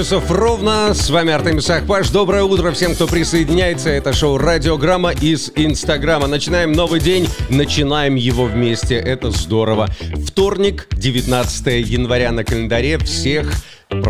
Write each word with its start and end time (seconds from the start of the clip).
7 0.00 0.04
часов 0.04 0.30
ровно. 0.30 0.94
С 0.94 1.10
вами 1.10 1.30
Артемий 1.30 1.60
Сахпаш. 1.60 2.08
Доброе 2.08 2.44
утро 2.44 2.72
всем, 2.72 2.94
кто 2.94 3.06
присоединяется. 3.06 3.90
Это 3.90 4.14
шоу 4.14 4.38
«Радиограмма» 4.38 5.10
из 5.10 5.52
Инстаграма. 5.54 6.26
Начинаем 6.26 6.72
новый 6.72 7.00
день. 7.00 7.28
Начинаем 7.50 8.14
его 8.14 8.46
вместе. 8.46 8.94
Это 8.94 9.30
здорово. 9.30 9.88
Вторник, 10.26 10.88
19 10.92 11.86
января 11.86 12.32
на 12.32 12.44
календаре. 12.44 12.96
Всех 12.96 13.52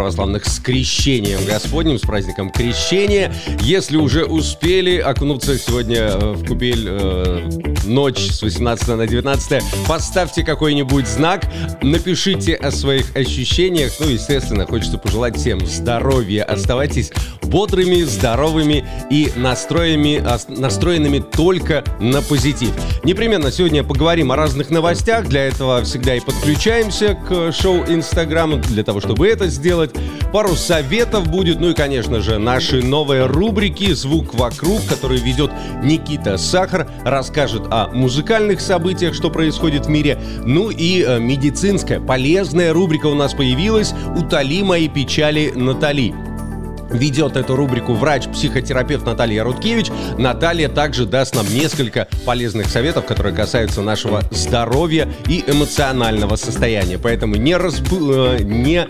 православных 0.00 0.46
с 0.46 0.58
крещением 0.60 1.44
Господним, 1.44 1.98
с 1.98 2.00
праздником 2.00 2.50
крещения. 2.50 3.30
Если 3.60 3.98
уже 3.98 4.24
успели 4.24 4.96
окунуться 4.96 5.58
сегодня 5.58 5.98
э, 5.98 6.32
в 6.32 6.46
купель 6.46 6.86
э, 6.88 7.50
ночь 7.84 8.30
с 8.30 8.40
18 8.40 8.88
на 8.88 9.06
19, 9.06 9.62
поставьте 9.86 10.42
какой-нибудь 10.42 11.06
знак, 11.06 11.44
напишите 11.82 12.54
о 12.54 12.70
своих 12.70 13.14
ощущениях. 13.14 13.92
Ну, 14.00 14.08
естественно, 14.08 14.64
хочется 14.64 14.96
пожелать 14.96 15.36
всем 15.36 15.66
здоровья. 15.66 16.44
Оставайтесь 16.44 17.12
бодрыми, 17.42 18.02
здоровыми 18.02 18.86
и 19.10 19.30
настроенными, 19.36 20.24
настроенными 20.48 21.18
только 21.18 21.84
на 22.00 22.22
позитив. 22.22 22.70
Непременно 23.04 23.50
сегодня 23.50 23.84
поговорим 23.84 24.32
о 24.32 24.36
разных 24.36 24.70
новостях. 24.70 25.26
Для 25.26 25.46
этого 25.46 25.82
всегда 25.82 26.14
и 26.14 26.20
подключаемся 26.20 27.14
к 27.28 27.52
шоу 27.52 27.84
Инстаграм, 27.88 28.60
для 28.60 28.84
того, 28.84 29.00
чтобы 29.00 29.28
это 29.28 29.48
сделать. 29.48 29.89
Пару 30.32 30.54
советов 30.54 31.28
будет, 31.28 31.58
ну 31.58 31.70
и, 31.70 31.74
конечно 31.74 32.20
же, 32.20 32.38
наши 32.38 32.82
новые 32.82 33.26
рубрики 33.26 33.92
«Звук 33.92 34.34
вокруг», 34.34 34.84
который 34.86 35.18
ведет 35.18 35.50
Никита 35.82 36.36
Сахар, 36.36 36.88
расскажет 37.04 37.62
о 37.70 37.88
музыкальных 37.88 38.60
событиях, 38.60 39.14
что 39.14 39.30
происходит 39.30 39.86
в 39.86 39.88
мире. 39.88 40.20
Ну 40.44 40.70
и 40.70 41.02
э, 41.02 41.18
медицинская, 41.18 42.00
полезная 42.00 42.72
рубрика 42.72 43.06
у 43.06 43.14
нас 43.14 43.34
появилась 43.34 43.92
«Утоли 44.16 44.62
мои 44.62 44.88
печали 44.88 45.52
Натали». 45.54 46.14
Ведет 46.90 47.36
эту 47.36 47.56
рубрику 47.56 47.94
врач-психотерапевт 47.94 49.06
Наталья 49.06 49.44
Рудкевич. 49.44 49.90
Наталья 50.18 50.68
также 50.68 51.06
даст 51.06 51.34
нам 51.34 51.46
несколько 51.52 52.08
полезных 52.24 52.68
советов, 52.68 53.06
которые 53.06 53.34
касаются 53.34 53.82
нашего 53.82 54.22
здоровья 54.30 55.08
и 55.28 55.44
эмоционального 55.46 56.36
состояния. 56.36 56.98
Поэтому 56.98 57.36
не, 57.36 57.56
разб... 57.56 57.92
Э, 57.92 58.38
не 58.42 58.86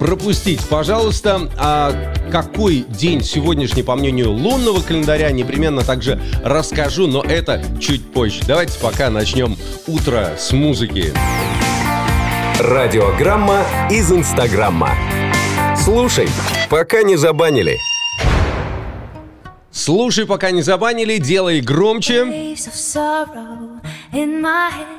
пропустить, 0.00 0.60
пожалуйста. 0.68 1.48
А 1.56 2.12
какой 2.30 2.84
день 2.88 3.22
сегодняшний, 3.22 3.82
по 3.82 3.94
мнению 3.96 4.32
лунного 4.32 4.80
календаря, 4.80 5.30
непременно 5.30 5.82
также 5.82 6.20
расскажу, 6.42 7.06
но 7.06 7.22
это 7.22 7.62
чуть 7.80 8.12
позже. 8.12 8.40
Давайте 8.46 8.78
пока 8.80 9.10
начнем 9.10 9.56
утро 9.86 10.32
с 10.38 10.52
музыки. 10.52 11.12
Радиограмма 12.58 13.64
из 13.90 14.12
Инстаграмма. 14.12 14.90
Слушай, 15.84 16.28
пока 16.70 17.02
не 17.02 17.14
забанили. 17.16 17.78
Слушай, 19.70 20.24
пока 20.24 20.50
не 20.50 20.62
забанили, 20.62 21.18
делай 21.18 21.60
громче. 21.60 22.24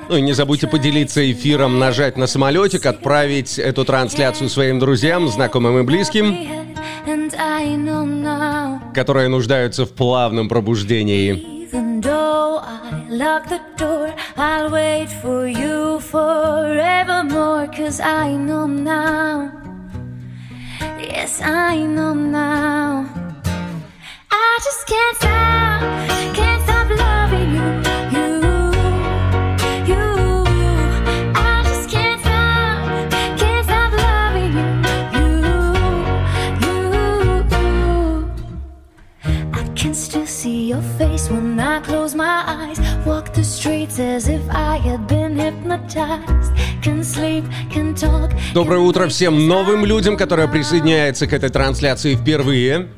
Ну 0.08 0.16
и 0.16 0.20
не 0.20 0.32
забудьте 0.32 0.68
поделиться 0.68 1.28
эфиром, 1.32 1.80
нажать 1.80 2.16
на 2.16 2.28
самолетик, 2.28 2.86
отправить 2.86 3.58
эту 3.58 3.84
трансляцию 3.84 4.48
своим 4.48 4.78
друзьям, 4.78 5.26
знакомым 5.26 5.80
и 5.80 5.82
близким, 5.82 6.36
которые 8.94 9.26
нуждаются 9.26 9.86
в 9.86 9.90
плавном 9.90 10.48
пробуждении. 10.48 11.66
Yes, 20.80 21.40
I 21.42 21.84
know 21.84 22.14
now. 22.14 23.06
I 24.30 24.58
just 24.64 24.86
can't 24.86 25.16
stop, 25.16 25.80
can't 26.34 26.62
stop 26.62 26.88
loving 26.90 27.50
you, 27.56 27.68
you, 28.16 28.28
you. 29.90 30.04
I 31.34 31.62
just 31.64 31.90
can't 31.90 32.20
stop, 32.20 33.10
can't 33.38 33.64
stop 33.64 33.92
loving 34.06 34.52
you, 34.58 34.68
you, 35.16 35.28
you. 36.64 36.78
I 39.52 39.62
can 39.74 39.94
still 39.94 40.26
see 40.26 40.68
your 40.68 40.82
face 40.98 41.30
when 41.30 41.58
I 41.58 41.80
close 41.80 42.14
my 42.14 42.44
eyes. 42.46 42.78
Walk 43.06 43.32
the 43.32 43.44
streets 43.44 43.98
as 43.98 44.28
if 44.28 44.42
I 44.50 44.76
had 44.76 45.06
been 45.06 45.36
hypnotized. 45.36 46.45
Доброе 48.54 48.78
утро 48.78 49.08
всем 49.08 49.48
новым 49.48 49.84
людям, 49.84 50.16
которые 50.16 50.48
присоединяются 50.48 51.26
к 51.26 51.32
этой 51.32 51.50
трансляции 51.50 52.14
впервые. 52.14 52.88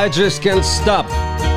I 0.00 0.08
Just 0.08 0.42
Can't 0.42 0.62
Stop 0.62 1.04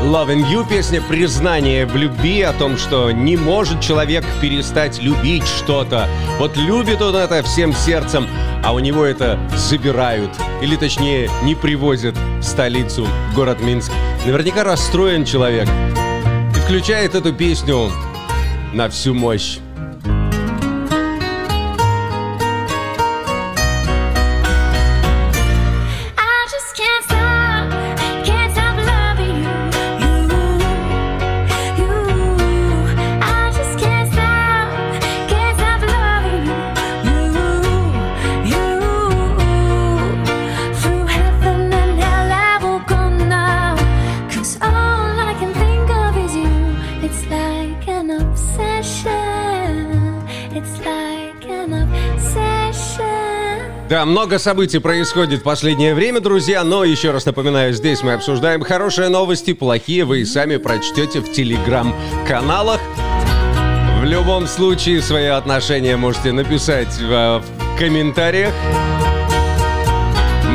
Loving 0.04 0.44
You, 0.52 0.68
песня 0.68 1.02
признания 1.02 1.86
в 1.86 1.96
любви, 1.96 2.42
о 2.42 2.52
том, 2.52 2.76
что 2.76 3.10
не 3.10 3.38
может 3.38 3.80
человек 3.80 4.26
перестать 4.42 5.02
любить 5.02 5.48
что-то. 5.48 6.10
Вот 6.40 6.58
любит 6.58 7.02
он 7.02 7.16
это 7.16 7.42
всем 7.42 7.72
сердцем, 7.72 8.28
а 8.62 8.74
у 8.74 8.80
него 8.80 9.06
это 9.06 9.40
забирают. 9.56 10.30
Или 10.62 10.76
точнее, 10.76 11.30
не 11.44 11.56
привозят 11.56 12.18
в 12.18 12.44
столицу, 12.44 13.08
в 13.32 13.34
город 13.34 13.62
Минск. 13.62 13.94
Наверняка 14.26 14.66
расстроен 14.66 15.24
человек. 15.24 15.70
И 16.54 16.60
включает 16.60 17.16
эту 17.16 17.32
песню 17.32 17.94
на 18.74 18.90
всю 18.90 19.14
мощь. 19.14 19.60
Да, 53.94 54.06
много 54.06 54.40
событий 54.40 54.80
происходит 54.80 55.42
в 55.42 55.44
последнее 55.44 55.94
время, 55.94 56.20
друзья, 56.20 56.64
но 56.64 56.84
еще 56.84 57.12
раз 57.12 57.28
напоминаю, 57.28 57.74
здесь 57.74 58.02
мы 58.02 58.14
обсуждаем 58.14 58.64
хорошие 58.64 59.10
новости, 59.10 59.54
плохие 59.54 60.04
вы 60.04 60.22
и 60.22 60.26
сами 60.26 60.58
прочтете 60.58 61.20
в 61.20 61.32
телеграм-каналах. 61.32 62.82
В 64.02 64.04
любом 64.04 64.48
случае, 64.48 65.00
свои 65.00 65.28
отношения 65.28 65.96
можете 65.96 66.32
написать 66.32 66.88
в, 67.00 67.44
в 67.44 67.78
комментариях. 67.78 68.56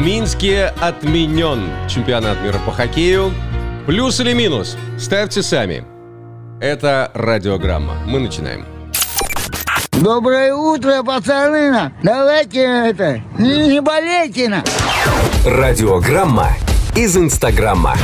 Минске 0.03 0.75
отменен 0.81 1.71
чемпионат 1.89 2.43
мира 2.43 2.59
по 2.67 2.73
хоккею. 2.73 3.33
Плюс 3.87 4.19
или 4.19 4.33
минус? 4.33 4.77
Ставьте 4.99 5.45
сами. 5.45 5.85
Это 6.61 7.13
радиограмма. 7.15 7.99
Мы 8.05 8.19
начинаем. 8.19 8.78
Доброе 10.01 10.55
утро, 10.55 11.03
пацаны! 11.03 11.93
Давайте 12.05 12.61
это, 12.61 13.21
не, 13.37 13.67
не 13.67 13.81
болейте 13.81 14.49
на! 14.49 14.63
Радиограмма 15.45 16.51
из 16.95 17.17
Инстаграма. 17.17 17.97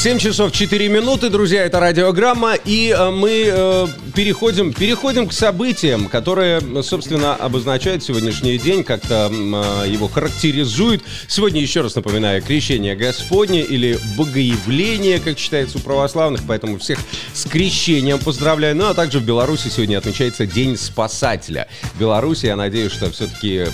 7 0.00 0.16
часов 0.18 0.52
4 0.52 0.88
минуты, 0.88 1.28
друзья, 1.28 1.66
это 1.66 1.78
радиограмма, 1.78 2.54
и 2.54 2.88
э, 2.88 3.10
мы 3.10 3.50
э, 3.52 3.86
переходим, 4.16 4.72
переходим 4.72 5.28
к 5.28 5.32
событиям, 5.34 6.08
которые, 6.08 6.62
собственно, 6.82 7.34
обозначают 7.34 8.02
сегодняшний 8.02 8.56
день, 8.56 8.82
как-то 8.82 9.30
э, 9.30 9.88
его 9.90 10.08
характеризуют. 10.08 11.02
Сегодня, 11.28 11.60
еще 11.60 11.82
раз 11.82 11.96
напоминаю, 11.96 12.40
крещение 12.40 12.96
Господне 12.96 13.60
или 13.60 13.98
богоявление, 14.16 15.20
как 15.20 15.38
считается 15.38 15.76
у 15.76 15.82
православных, 15.82 16.44
поэтому 16.48 16.78
всех 16.78 16.98
с 17.34 17.44
крещением 17.44 18.20
поздравляю. 18.20 18.76
Ну, 18.76 18.88
а 18.88 18.94
также 18.94 19.18
в 19.18 19.24
Беларуси 19.26 19.68
сегодня 19.68 19.98
отмечается 19.98 20.46
День 20.46 20.78
спасателя. 20.78 21.68
В 21.94 22.00
Беларуси, 22.00 22.46
я 22.46 22.56
надеюсь, 22.56 22.92
что 22.92 23.10
все-таки 23.10 23.66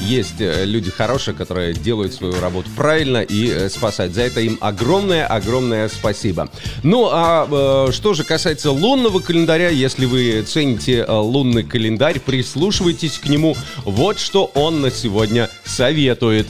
есть 0.00 0.40
э, 0.40 0.64
люди 0.64 0.92
хорошие, 0.92 1.34
которые 1.34 1.74
делают 1.74 2.14
свою 2.14 2.38
работу 2.40 2.70
правильно 2.76 3.18
и 3.18 3.50
э, 3.50 3.68
спасать. 3.68 4.14
За 4.14 4.22
это 4.22 4.38
им 4.38 4.58
огромное, 4.60 5.26
огромное 5.26 5.55
огромное 5.56 5.88
спасибо. 5.88 6.48
Ну, 6.82 7.08
а 7.10 7.86
э, 7.88 7.92
что 7.92 8.12
же 8.14 8.24
касается 8.24 8.70
лунного 8.70 9.20
календаря, 9.20 9.70
если 9.70 10.04
вы 10.04 10.42
цените 10.42 11.04
э, 11.06 11.10
лунный 11.10 11.62
календарь, 11.62 12.20
прислушивайтесь 12.20 13.18
к 13.18 13.28
нему. 13.28 13.56
Вот 13.84 14.18
что 14.18 14.50
он 14.54 14.82
на 14.82 14.90
сегодня 14.90 15.48
советует. 15.64 16.46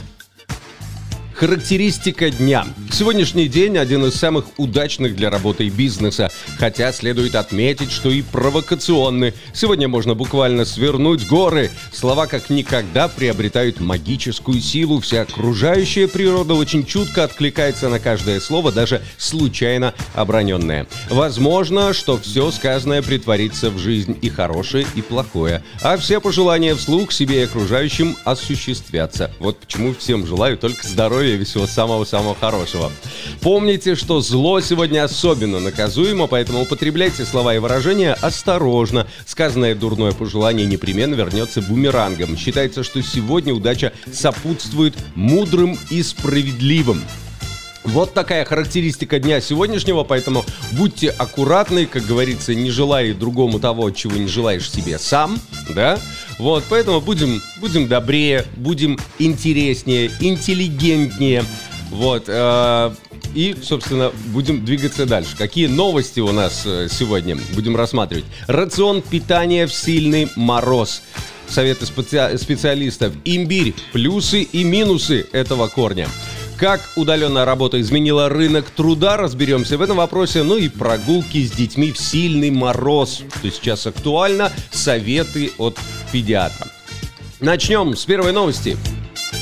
Характеристика 1.37 2.31
дня. 2.31 2.65
Сегодняшний 2.91 3.47
день 3.47 3.77
один 3.77 4.03
из 4.05 4.15
самых 4.15 4.45
удачных 4.57 5.15
для 5.15 5.29
работы 5.29 5.67
и 5.67 5.69
бизнеса, 5.69 6.31
хотя 6.57 6.91
следует 6.91 7.35
отметить, 7.35 7.91
что 7.91 8.09
и 8.09 8.23
провокационный. 8.23 9.35
Сегодня 9.53 9.87
можно 9.87 10.15
буквально 10.15 10.65
свернуть 10.65 11.27
горы. 11.27 11.69
Слова 11.93 12.25
как 12.25 12.49
никогда 12.49 13.07
приобретают 13.07 13.79
магическую 13.79 14.59
силу. 14.59 14.99
Вся 14.99 15.21
окружающая 15.21 16.07
природа 16.07 16.55
очень 16.55 16.83
чутко 16.87 17.25
откликается 17.25 17.87
на 17.89 17.99
каждое 17.99 18.39
слово, 18.39 18.71
даже 18.71 19.03
случайно 19.19 19.93
оброненное. 20.15 20.87
Возможно, 21.11 21.93
что 21.93 22.17
все 22.17 22.49
сказанное 22.49 23.03
притворится 23.03 23.69
в 23.69 23.77
жизнь 23.77 24.17
и 24.23 24.29
хорошее, 24.29 24.87
и 24.95 25.03
плохое, 25.03 25.63
а 25.83 25.97
все 25.97 26.19
пожелания 26.19 26.73
вслух 26.73 27.11
себе 27.11 27.41
и 27.41 27.45
окружающим 27.45 28.17
осуществятся. 28.25 29.29
Вот 29.37 29.59
почему 29.59 29.93
всем 29.93 30.25
желаю 30.25 30.57
только 30.57 30.87
здоровья 30.87 31.26
здоровья 31.27 31.41
и 31.41 31.43
всего 31.43 31.67
самого-самого 31.67 32.35
хорошего. 32.35 32.91
Помните, 33.41 33.95
что 33.95 34.21
зло 34.21 34.61
сегодня 34.61 35.03
особенно 35.03 35.59
наказуемо, 35.59 36.27
поэтому 36.27 36.61
употребляйте 36.61 37.25
слова 37.25 37.55
и 37.55 37.59
выражения 37.59 38.13
осторожно. 38.13 39.07
Сказанное 39.25 39.75
дурное 39.75 40.11
пожелание 40.11 40.65
непременно 40.65 41.15
вернется 41.15 41.61
бумерангом. 41.61 42.37
Считается, 42.37 42.83
что 42.83 43.01
сегодня 43.01 43.53
удача 43.53 43.91
сопутствует 44.11 44.95
мудрым 45.15 45.77
и 45.89 46.01
справедливым. 46.01 47.01
Вот 47.87 48.13
такая 48.13 48.43
характеристика 48.43 49.17
дня 49.17 49.39
сегодняшнего, 49.39 50.03
поэтому 50.03 50.43
будьте 50.73 51.09
аккуратны, 51.09 51.85
как 51.85 52.05
говорится, 52.05 52.53
не 52.53 52.69
желай 52.69 53.13
другому 53.13 53.59
того, 53.59 53.91
чего 53.91 54.17
не 54.17 54.27
желаешь 54.27 54.69
себе 54.69 54.99
сам, 54.99 55.39
да? 55.69 55.97
Вот, 56.37 56.65
поэтому 56.69 56.99
будем, 56.99 57.41
будем 57.61 57.87
добрее, 57.87 58.45
будем 58.57 58.99
интереснее, 59.19 60.11
интеллигентнее. 60.19 61.45
Вот, 61.89 62.25
э, 62.27 62.93
и, 63.33 63.55
собственно, 63.63 64.11
будем 64.27 64.65
двигаться 64.65 65.05
дальше. 65.05 65.37
Какие 65.37 65.67
новости 65.67 66.19
у 66.19 66.33
нас 66.33 66.63
э, 66.65 66.89
сегодня 66.91 67.37
будем 67.53 67.77
рассматривать? 67.77 68.25
Рацион 68.47 69.01
питания 69.01 69.65
в 69.65 69.73
сильный 69.73 70.27
мороз. 70.35 71.03
Советы 71.47 71.85
специ... 71.85 72.37
специалистов. 72.37 73.13
Имбирь. 73.23 73.73
Плюсы 73.93 74.41
и 74.41 74.65
минусы 74.65 75.25
этого 75.31 75.69
корня. 75.69 76.09
Как 76.57 76.81
удаленная 76.95 77.45
работа 77.45 77.79
изменила 77.79 78.29
рынок 78.29 78.71
труда, 78.71 79.15
разберемся 79.15 79.77
в 79.77 79.81
этом 79.83 79.97
вопросе. 79.97 80.41
Ну 80.41 80.57
и 80.57 80.69
прогулки 80.69 81.45
с 81.45 81.51
детьми 81.51 81.91
в 81.91 81.99
сильный 81.99 82.49
мороз, 82.49 83.21
что 83.37 83.51
сейчас 83.51 83.85
актуально, 83.85 84.51
советы 84.71 85.51
от 85.59 85.77
педиатра. 86.11 86.67
Начнем 87.39 87.95
с 87.95 88.03
первой 88.05 88.31
новости. 88.31 88.75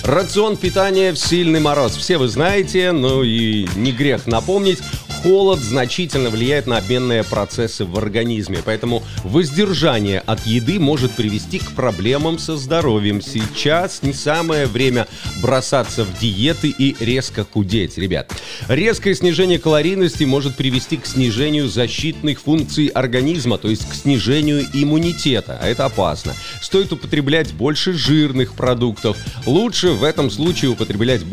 Рацион 0.03 0.57
питания 0.57 1.13
в 1.13 1.17
сильный 1.17 1.61
мороз. 1.61 1.95
Все 1.95 2.17
вы 2.17 2.27
знаете, 2.27 2.91
ну 2.91 3.23
и 3.23 3.65
не 3.77 3.93
грех 3.93 4.27
напомнить, 4.27 4.79
холод 5.25 5.59
значительно 5.59 6.29
влияет 6.29 6.67
на 6.67 6.77
обменные 6.77 7.23
процессы 7.23 7.83
в 7.83 7.97
организме, 7.97 8.59
поэтому 8.63 9.01
воздержание 9.23 10.19
от 10.19 10.45
еды 10.45 10.79
может 10.79 11.13
привести 11.13 11.57
к 11.57 11.71
проблемам 11.71 12.37
со 12.37 12.55
здоровьем. 12.57 13.23
Сейчас 13.23 14.03
не 14.03 14.13
самое 14.13 14.67
время 14.67 15.07
бросаться 15.41 16.05
в 16.05 16.19
диеты 16.19 16.69
и 16.69 16.95
резко 17.03 17.43
худеть, 17.43 17.97
ребят. 17.97 18.31
Резкое 18.67 19.15
снижение 19.15 19.57
калорийности 19.57 20.25
может 20.25 20.57
привести 20.57 20.97
к 20.97 21.07
снижению 21.07 21.69
защитных 21.69 22.39
функций 22.41 22.85
организма, 22.85 23.57
то 23.57 23.67
есть 23.67 23.89
к 23.89 23.95
снижению 23.95 24.63
иммунитета, 24.75 25.57
а 25.59 25.67
это 25.67 25.85
опасно. 25.85 26.35
Стоит 26.61 26.93
употреблять 26.93 27.51
больше 27.51 27.93
жирных 27.93 28.53
продуктов. 28.53 29.17
Лучше 29.47 29.89
в 29.89 30.03
этом 30.03 30.29
случае 30.29 30.69
употреблять 30.69 31.23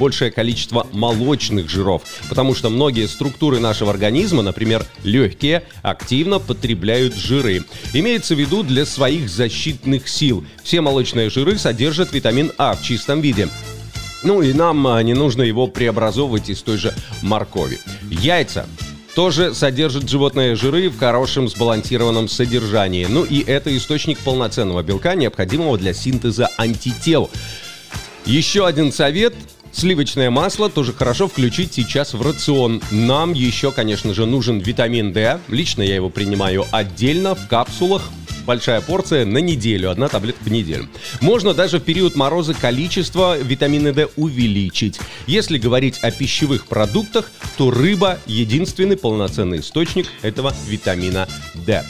большее 0.00 0.32
количество 0.32 0.88
молочных 0.90 1.70
жиров, 1.70 2.02
потому 2.28 2.52
что 2.52 2.70
многие 2.70 3.06
структуры 3.06 3.35
структуры 3.36 3.60
нашего 3.60 3.90
организма, 3.90 4.40
например, 4.40 4.86
легкие, 5.04 5.62
активно 5.82 6.38
потребляют 6.38 7.14
жиры. 7.14 7.64
Имеется 7.92 8.34
в 8.34 8.38
виду 8.38 8.62
для 8.62 8.86
своих 8.86 9.28
защитных 9.28 10.08
сил. 10.08 10.42
Все 10.64 10.80
молочные 10.80 11.28
жиры 11.28 11.58
содержат 11.58 12.14
витамин 12.14 12.50
А 12.56 12.74
в 12.74 12.82
чистом 12.82 13.20
виде. 13.20 13.50
Ну 14.22 14.40
и 14.40 14.54
нам 14.54 14.86
а, 14.86 15.02
не 15.02 15.12
нужно 15.12 15.42
его 15.42 15.66
преобразовывать 15.66 16.48
из 16.48 16.62
той 16.62 16.78
же 16.78 16.94
моркови. 17.20 17.78
Яйца 18.10 18.64
тоже 19.14 19.52
содержат 19.52 20.08
животные 20.08 20.56
жиры 20.56 20.88
в 20.88 20.98
хорошем 20.98 21.46
сбалансированном 21.46 22.28
содержании. 22.28 23.04
Ну 23.04 23.22
и 23.22 23.44
это 23.44 23.76
источник 23.76 24.18
полноценного 24.20 24.82
белка, 24.82 25.14
необходимого 25.14 25.76
для 25.76 25.92
синтеза 25.92 26.48
антител. 26.56 27.28
Еще 28.24 28.66
один 28.66 28.92
совет 28.92 29.34
Сливочное 29.76 30.30
масло 30.30 30.70
тоже 30.70 30.94
хорошо 30.94 31.28
включить 31.28 31.74
сейчас 31.74 32.14
в 32.14 32.22
рацион. 32.22 32.80
Нам 32.90 33.34
еще, 33.34 33.72
конечно 33.72 34.14
же, 34.14 34.24
нужен 34.24 34.58
витамин 34.58 35.12
D. 35.12 35.38
Лично 35.48 35.82
я 35.82 35.96
его 35.96 36.08
принимаю 36.08 36.64
отдельно 36.72 37.34
в 37.34 37.46
капсулах 37.46 38.10
большая 38.46 38.80
порция 38.80 39.26
на 39.26 39.36
неделю, 39.36 39.90
одна 39.90 40.08
таблетка 40.08 40.44
в 40.44 40.50
неделю. 40.50 40.88
Можно 41.20 41.52
даже 41.52 41.78
в 41.78 41.82
период 41.82 42.16
мороза 42.16 42.54
количество 42.54 43.36
витамина 43.36 43.92
D 43.92 44.08
увеличить. 44.16 44.98
Если 45.26 45.58
говорить 45.58 45.98
о 45.98 46.10
пищевых 46.10 46.68
продуктах, 46.68 47.30
то 47.58 47.70
рыба 47.70 48.18
единственный 48.24 48.96
полноценный 48.96 49.58
источник 49.58 50.06
этого 50.22 50.54
витамина 50.66 51.28
D. 51.54 51.84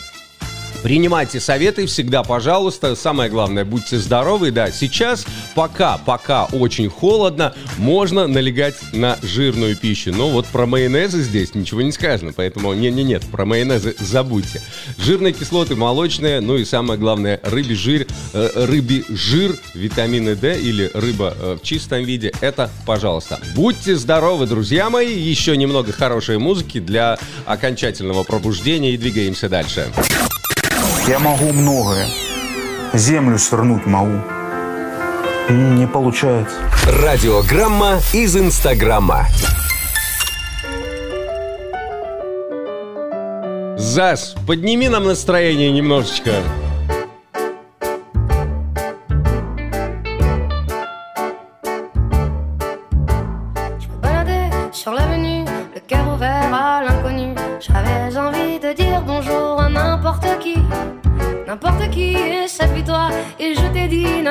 Принимайте 0.86 1.40
советы 1.40 1.84
всегда, 1.86 2.22
пожалуйста. 2.22 2.94
Самое 2.94 3.28
главное, 3.28 3.64
будьте 3.64 3.98
здоровы. 3.98 4.52
Да, 4.52 4.70
сейчас 4.70 5.26
пока, 5.56 5.98
пока 5.98 6.44
очень 6.44 6.88
холодно, 6.88 7.54
можно 7.76 8.28
налегать 8.28 8.76
на 8.92 9.18
жирную 9.20 9.74
пищу. 9.76 10.12
Но 10.14 10.30
вот 10.30 10.46
про 10.46 10.64
майонезы 10.64 11.22
здесь 11.22 11.56
ничего 11.56 11.82
не 11.82 11.90
сказано, 11.90 12.32
поэтому 12.32 12.72
не-не-нет, 12.72 13.24
про 13.32 13.44
майонезы 13.44 13.96
забудьте. 13.98 14.62
Жирные 14.96 15.32
кислоты 15.32 15.74
молочные, 15.74 16.40
ну 16.40 16.56
и 16.56 16.64
самое 16.64 17.00
главное, 17.00 17.40
рыбий 17.42 17.74
жир, 17.74 18.06
э, 18.32 18.50
рыбий 18.54 19.04
жир, 19.08 19.58
витамины 19.74 20.36
D 20.36 20.56
или 20.60 20.88
рыба 20.94 21.34
э, 21.36 21.58
в 21.60 21.66
чистом 21.66 22.04
виде, 22.04 22.32
это 22.40 22.70
пожалуйста. 22.86 23.40
Будьте 23.56 23.96
здоровы, 23.96 24.46
друзья 24.46 24.88
мои. 24.88 25.18
Еще 25.18 25.56
немного 25.56 25.90
хорошей 25.90 26.38
музыки 26.38 26.78
для 26.78 27.18
окончательного 27.44 28.22
пробуждения 28.22 28.94
и 28.94 28.96
двигаемся 28.96 29.48
дальше. 29.48 29.92
Я 31.06 31.20
могу 31.20 31.52
многое. 31.52 32.08
Землю 32.92 33.38
свернуть 33.38 33.86
могу. 33.86 34.20
Не 35.48 35.86
получается. 35.86 36.56
Радиограмма 37.00 38.00
из 38.12 38.36
Инстаграма. 38.36 39.28
Зас, 43.76 44.34
подними 44.48 44.88
нам 44.88 45.04
настроение 45.04 45.70
немножечко. 45.70 46.32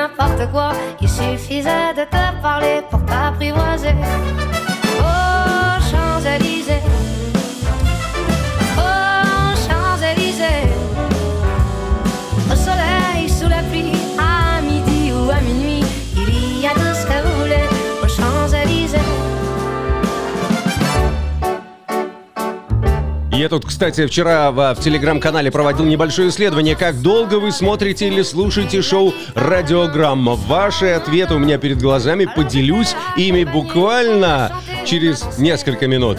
N'importe 0.06 0.50
quoi. 0.50 0.72
Il 1.00 1.08
suffisait 1.08 1.94
de 1.94 2.04
te 2.04 2.42
parler 2.42 2.82
pour 2.90 3.04
t'apprivoiser. 3.04 3.94
Я 23.36 23.50
тут, 23.50 23.66
кстати, 23.66 24.06
вчера 24.06 24.50
в, 24.50 24.74
в 24.74 24.80
телеграм-канале 24.80 25.50
проводил 25.50 25.84
небольшое 25.84 26.30
исследование, 26.30 26.74
как 26.74 27.02
долго 27.02 27.34
вы 27.34 27.52
смотрите 27.52 28.08
или 28.08 28.22
слушаете 28.22 28.80
шоу 28.80 29.12
«Радиограмма». 29.34 30.36
Ваши 30.36 30.86
ответы 30.86 31.34
у 31.34 31.38
меня 31.38 31.58
перед 31.58 31.78
глазами, 31.78 32.26
поделюсь 32.34 32.96
ими 33.18 33.44
буквально 33.44 34.52
через 34.86 35.38
несколько 35.38 35.86
минут. 35.86 36.18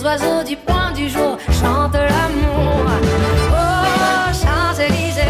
Les 0.00 0.06
oiseaux 0.06 0.42
du 0.42 0.56
point 0.56 0.92
du 0.92 1.08
jour 1.08 1.38
chantent 1.60 1.94
l'amour. 1.94 2.86
Oh, 3.50 4.32
Champs-Élysées. 4.32 5.20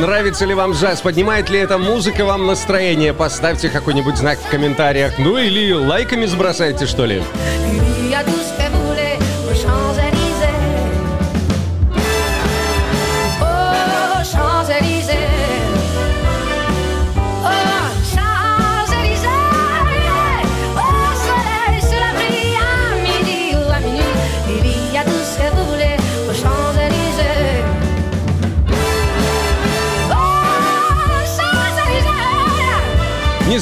Нравится 0.00 0.44
ли 0.44 0.54
вам 0.54 0.72
джаз? 0.72 1.00
Поднимает 1.00 1.48
ли 1.48 1.58
эта 1.58 1.78
музыка 1.78 2.24
вам 2.24 2.46
настроение? 2.46 3.14
Поставьте 3.14 3.68
какой-нибудь 3.68 4.16
знак 4.16 4.38
в 4.38 4.50
комментариях. 4.50 5.14
Ну 5.18 5.38
или 5.38 5.72
лайками 5.72 6.26
сбросайте, 6.26 6.86
что 6.86 7.06
ли. 7.06 7.22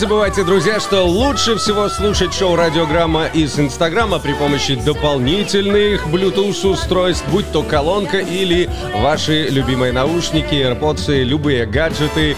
Забывайте, 0.04 0.44
друзья, 0.44 0.80
что 0.80 1.04
лучше 1.06 1.56
всего 1.56 1.88
слушать 1.88 2.34
шоу 2.34 2.56
«Радиограмма» 2.56 3.24
из 3.24 3.58
Инстаграма 3.58 4.18
при 4.18 4.34
помощи 4.34 4.74
дополнительных 4.74 6.06
Bluetooth 6.08 6.68
устройств, 6.68 7.24
будь 7.30 7.50
то 7.52 7.62
колонка 7.62 8.18
или 8.18 8.68
ваши 8.96 9.44
любимые 9.44 9.94
наушники, 9.94 10.52
AirPods, 10.52 11.22
любые 11.22 11.64
гаджеты. 11.64 12.36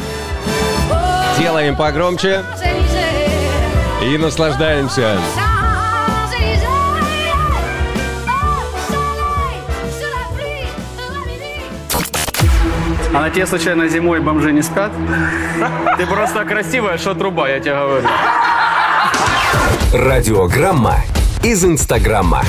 Делаем 1.40 1.74
погромче 1.74 2.44
и 4.04 4.16
наслаждаемся. 4.16 5.18
А 13.16 13.20
на 13.20 13.30
тебе 13.30 13.46
случайно 13.46 13.88
зимой 13.88 14.20
бомжи 14.20 14.52
не 14.52 14.60
спят? 14.60 14.92
Ты 15.96 16.06
просто 16.06 16.44
красивая, 16.44 16.98
что 16.98 17.14
труба, 17.14 17.48
я 17.48 17.60
тебе 17.60 17.74
говорю. 17.74 18.06
Радиограмма 19.94 20.96
из 21.42 21.64
Инстаграма. 21.64 22.42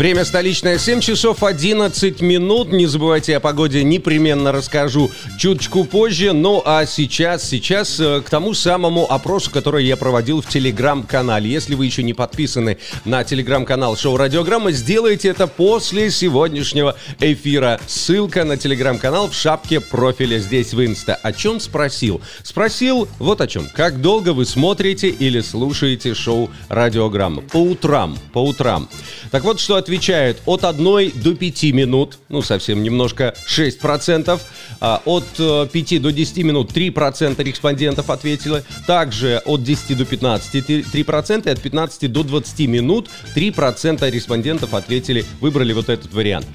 Время 0.00 0.24
столичное 0.24 0.78
7 0.78 1.02
часов 1.02 1.44
11 1.44 2.22
минут. 2.22 2.72
Не 2.72 2.86
забывайте 2.86 3.36
о 3.36 3.40
погоде, 3.40 3.84
непременно 3.84 4.50
расскажу 4.50 5.10
чуточку 5.38 5.84
позже. 5.84 6.32
Ну 6.32 6.62
а 6.64 6.86
сейчас, 6.86 7.46
сейчас 7.46 8.00
э, 8.00 8.22
к 8.22 8.30
тому 8.30 8.54
самому 8.54 9.04
опросу, 9.12 9.50
который 9.50 9.84
я 9.84 9.98
проводил 9.98 10.40
в 10.40 10.46
телеграм-канале. 10.46 11.50
Если 11.50 11.74
вы 11.74 11.84
еще 11.84 12.02
не 12.02 12.14
подписаны 12.14 12.78
на 13.04 13.24
телеграм-канал 13.24 13.94
шоу 13.94 14.16
Радиограмма, 14.16 14.72
сделайте 14.72 15.28
это 15.28 15.46
после 15.46 16.10
сегодняшнего 16.10 16.96
эфира. 17.18 17.78
Ссылка 17.86 18.44
на 18.44 18.56
телеграм-канал 18.56 19.28
в 19.28 19.34
шапке 19.34 19.80
профиля 19.80 20.38
здесь 20.38 20.72
в 20.72 20.82
Инста. 20.82 21.14
О 21.16 21.34
чем 21.34 21.60
спросил? 21.60 22.22
Спросил 22.42 23.06
вот 23.18 23.42
о 23.42 23.46
чем. 23.46 23.68
Как 23.74 24.00
долго 24.00 24.32
вы 24.32 24.46
смотрите 24.46 25.10
или 25.10 25.42
слушаете 25.42 26.14
шоу 26.14 26.48
Радиограмма? 26.70 27.42
По 27.42 27.58
утрам, 27.58 28.16
по 28.32 28.42
утрам. 28.42 28.88
Так 29.30 29.44
вот, 29.44 29.60
что 29.60 29.76
отвечает 29.90 30.40
от 30.46 30.64
1 30.64 31.12
до 31.16 31.34
5 31.34 31.72
минут, 31.72 32.18
ну, 32.28 32.42
совсем 32.42 32.84
немножко, 32.84 33.34
6%. 33.48 34.40
А, 34.80 35.02
от 35.04 35.24
э, 35.38 35.66
5 35.70 36.00
до 36.00 36.12
10 36.12 36.44
минут 36.44 36.70
3% 36.70 37.42
респондентов 37.42 38.08
ответило. 38.08 38.62
Также 38.86 39.42
от 39.44 39.64
10 39.64 39.98
до 39.98 40.04
15 40.04 40.64
три- 40.64 40.82
3%, 40.82 41.48
и 41.48 41.50
от 41.50 41.60
15 41.60 42.06
до 42.06 42.22
20 42.22 42.68
минут 42.68 43.10
3% 43.34 44.08
респондентов 44.08 44.74
ответили, 44.74 45.24
выбрали 45.40 45.72
вот 45.72 45.88
этот 45.88 46.14
вариант. 46.14 46.46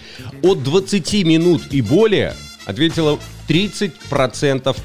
От 0.42 0.64
20 0.64 1.26
минут 1.26 1.64
и 1.72 1.82
более 1.82 2.36
ответило 2.66 3.20
30% 3.50 4.78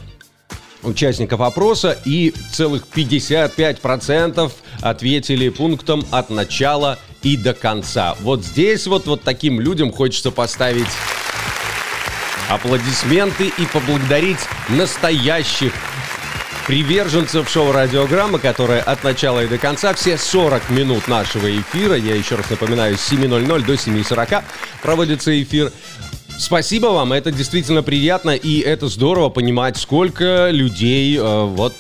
участников 0.83 1.41
опроса 1.41 1.97
и 2.05 2.35
целых 2.53 2.85
55% 2.93 4.51
ответили 4.83 5.51
пунктом 5.51 6.05
от 6.11 6.31
начала 6.31 6.99
и 7.23 7.37
до 7.37 7.55
конца. 7.55 8.17
Вот 8.21 8.45
здесь 8.45 8.87
вот, 8.87 9.07
вот 9.07 9.23
таким 9.23 9.61
людям 9.61 9.93
хочется 9.93 10.31
поставить 10.31 10.89
аплодисменты 12.49 13.53
и 13.57 13.67
поблагодарить 13.67 14.41
настоящих 14.69 15.73
приверженцев 16.67 17.49
шоу 17.49 17.73
«Радиограмма», 17.73 18.39
которое 18.39 18.81
от 18.81 19.03
начала 19.03 19.45
и 19.45 19.49
до 19.49 19.59
конца, 19.59 19.95
все 19.95 20.17
40 20.17 20.71
минут 20.71 21.09
нашего 21.09 21.51
эфира, 21.51 21.97
я 21.97 22.15
еще 22.15 22.37
раз 22.37 22.49
напоминаю, 22.51 22.97
с 22.97 23.13
7.00 23.13 23.65
до 23.65 23.75
7.40 23.75 24.45
проводится 24.83 25.43
эфир, 25.43 25.73
Спасибо 26.39 26.87
вам, 26.87 27.13
это 27.13 27.31
действительно 27.31 27.83
приятно, 27.83 28.31
и 28.31 28.61
это 28.61 28.89
здорово 28.89 29.29
понимать, 29.29 29.77
сколько 29.77 30.49
людей 30.51 31.19
э, 31.19 31.45
вот 31.45 31.75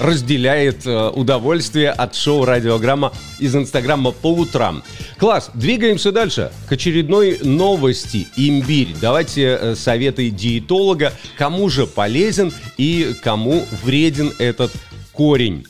разделяет 0.00 0.86
э, 0.86 1.10
удовольствие 1.10 1.90
от 1.90 2.14
шоу 2.16 2.44
«Радиограмма» 2.44 3.12
из 3.38 3.54
Инстаграма 3.54 4.10
по 4.10 4.32
утрам. 4.32 4.82
Класс, 5.18 5.50
двигаемся 5.54 6.10
дальше 6.10 6.50
к 6.68 6.72
очередной 6.72 7.38
новости. 7.42 8.26
Имбирь. 8.36 8.94
Давайте 9.00 9.58
э, 9.60 9.74
советы 9.76 10.30
диетолога, 10.30 11.12
кому 11.36 11.68
же 11.68 11.86
полезен 11.86 12.52
и 12.78 13.14
кому 13.22 13.64
вреден 13.82 14.32
этот 14.38 14.72
корень. 15.12 15.66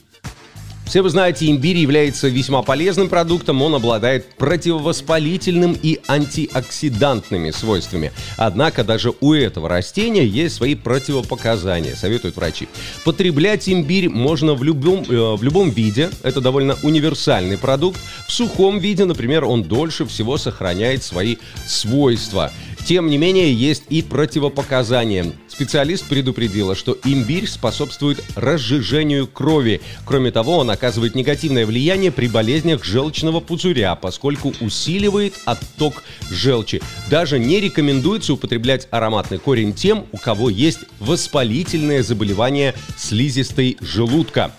Все 0.90 1.02
вы 1.02 1.10
знаете, 1.10 1.48
имбирь 1.48 1.76
является 1.76 2.26
весьма 2.26 2.62
полезным 2.62 3.08
продуктом, 3.08 3.62
он 3.62 3.76
обладает 3.76 4.26
противовоспалительным 4.34 5.78
и 5.80 6.00
антиоксидантными 6.08 7.52
свойствами. 7.52 8.10
Однако 8.36 8.82
даже 8.82 9.12
у 9.20 9.32
этого 9.32 9.68
растения 9.68 10.26
есть 10.26 10.56
свои 10.56 10.74
противопоказания, 10.74 11.94
советуют 11.94 12.34
врачи. 12.34 12.66
Потреблять 13.04 13.68
имбирь 13.68 14.08
можно 14.08 14.54
в 14.54 14.64
любом, 14.64 15.04
э, 15.08 15.36
в 15.36 15.44
любом 15.44 15.70
виде, 15.70 16.10
это 16.24 16.40
довольно 16.40 16.76
универсальный 16.82 17.56
продукт. 17.56 18.00
В 18.26 18.32
сухом 18.32 18.80
виде, 18.80 19.04
например, 19.04 19.44
он 19.44 19.62
дольше 19.62 20.06
всего 20.06 20.38
сохраняет 20.38 21.04
свои 21.04 21.36
свойства. 21.68 22.50
Тем 22.84 23.08
не 23.08 23.18
менее, 23.18 23.52
есть 23.52 23.84
и 23.88 24.02
противопоказания. 24.02 25.32
Специалист 25.48 26.06
предупредила, 26.06 26.74
что 26.74 26.96
имбирь 27.04 27.46
способствует 27.46 28.24
разжижению 28.34 29.26
крови. 29.26 29.80
Кроме 30.04 30.30
того, 30.30 30.58
он 30.58 30.70
оказывает 30.70 31.14
негативное 31.14 31.66
влияние 31.66 32.10
при 32.10 32.26
болезнях 32.26 32.82
желчного 32.84 33.40
пузыря, 33.40 33.94
поскольку 33.94 34.54
усиливает 34.60 35.34
отток 35.44 36.02
желчи. 36.30 36.80
Даже 37.10 37.38
не 37.38 37.60
рекомендуется 37.60 38.32
употреблять 38.32 38.88
ароматный 38.90 39.38
корень 39.38 39.74
тем, 39.74 40.06
у 40.12 40.16
кого 40.16 40.50
есть 40.50 40.80
воспалительное 40.98 42.02
заболевание 42.02 42.74
слизистой 42.96 43.76
желудка. 43.80 44.52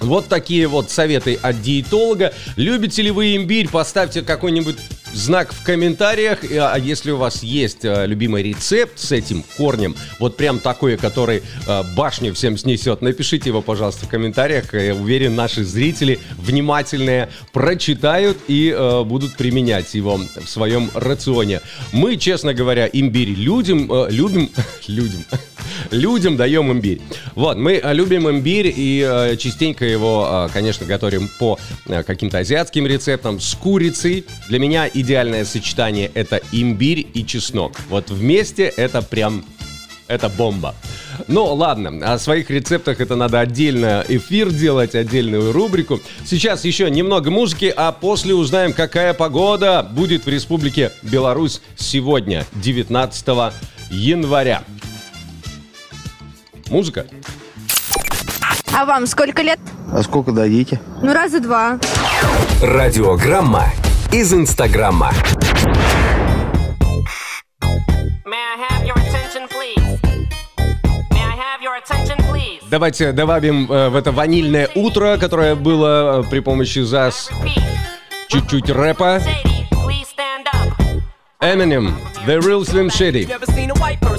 Вот 0.00 0.28
такие 0.28 0.68
вот 0.68 0.90
советы 0.90 1.38
от 1.42 1.60
диетолога. 1.60 2.32
Любите 2.56 3.02
ли 3.02 3.10
вы 3.10 3.34
имбирь? 3.34 3.68
Поставьте 3.68 4.22
какой-нибудь 4.22 4.76
знак 5.12 5.52
в 5.52 5.62
комментариях. 5.62 6.40
А 6.44 6.76
если 6.76 7.10
у 7.10 7.16
вас 7.16 7.42
есть 7.42 7.84
э, 7.84 8.06
любимый 8.06 8.42
рецепт 8.42 8.98
с 8.98 9.12
этим 9.12 9.44
корнем, 9.56 9.94
вот 10.18 10.36
прям 10.36 10.58
такой, 10.58 10.96
который 10.96 11.42
э, 11.66 11.82
башню 11.96 12.34
всем 12.34 12.56
снесет, 12.56 13.02
напишите 13.02 13.50
его, 13.50 13.62
пожалуйста, 13.62 14.06
в 14.06 14.08
комментариях. 14.08 14.74
Я 14.74 14.94
уверен, 14.94 15.34
наши 15.34 15.64
зрители 15.64 16.18
внимательные 16.36 17.30
прочитают 17.52 18.38
и 18.48 18.74
э, 18.76 19.04
будут 19.04 19.36
применять 19.36 19.94
его 19.94 20.18
в 20.18 20.48
своем 20.48 20.90
рационе. 20.94 21.60
Мы, 21.92 22.16
честно 22.16 22.54
говоря, 22.54 22.88
имбирь 22.92 23.30
людям, 23.30 23.90
любим, 24.08 24.50
людям, 24.88 25.24
людям 25.90 26.36
даем 26.36 26.70
имбирь. 26.72 27.00
Вот, 27.34 27.56
мы 27.56 27.80
любим 27.92 28.28
имбирь 28.28 28.72
и 28.74 29.36
частенько 29.38 29.84
его, 29.84 30.48
конечно, 30.52 30.86
готовим 30.86 31.28
по 31.38 31.58
каким-то 31.86 32.38
азиатским 32.38 32.86
рецептам 32.86 33.40
с 33.40 33.54
курицей. 33.54 34.24
Для 34.48 34.58
меня 34.58 34.86
идеальное 35.00 35.44
сочетание 35.44 36.10
это 36.14 36.40
имбирь 36.52 37.06
и 37.14 37.24
чеснок. 37.24 37.72
Вот 37.88 38.10
вместе 38.10 38.64
это 38.64 39.02
прям 39.02 39.44
это 40.08 40.28
бомба. 40.28 40.74
Ну, 41.26 41.44
ладно, 41.54 42.12
о 42.12 42.18
своих 42.18 42.50
рецептах 42.50 43.00
это 43.00 43.14
надо 43.14 43.40
отдельно 43.40 44.04
эфир 44.08 44.50
делать, 44.50 44.94
отдельную 44.94 45.52
рубрику. 45.52 46.00
Сейчас 46.24 46.64
еще 46.64 46.90
немного 46.90 47.30
музыки, 47.30 47.72
а 47.76 47.92
после 47.92 48.34
узнаем, 48.34 48.72
какая 48.72 49.14
погода 49.14 49.82
будет 49.82 50.24
в 50.24 50.28
Республике 50.28 50.92
Беларусь 51.02 51.60
сегодня, 51.76 52.46
19 52.54 53.52
января. 53.90 54.62
Музыка. 56.68 57.06
А 58.72 58.84
вам 58.84 59.06
сколько 59.06 59.42
лет? 59.42 59.58
А 59.92 60.02
сколько 60.02 60.32
дадите? 60.32 60.80
Ну, 61.02 61.12
раза 61.12 61.40
два. 61.40 61.78
Радиограмма 62.62 63.72
из 64.12 64.32
Инстаграма. 64.32 65.12
Давайте 72.70 73.12
добавим 73.12 73.70
э, 73.70 73.88
в 73.88 73.96
это 73.96 74.12
ванильное 74.12 74.68
утро, 74.74 75.16
которое 75.18 75.54
было 75.54 76.20
э, 76.20 76.30
при 76.30 76.40
помощи 76.40 76.80
ЗАС 76.80 77.30
Repeat. 77.42 77.62
чуть-чуть 78.28 78.68
рэпа. 78.70 79.20
Sadie, 79.20 79.66
please 79.70 80.06
stand 80.06 80.46
up. 80.52 80.76
Eminem, 81.40 81.94
The 82.26 82.38
Real 82.40 82.62
Slim 82.64 82.88
Shady. 82.90 83.26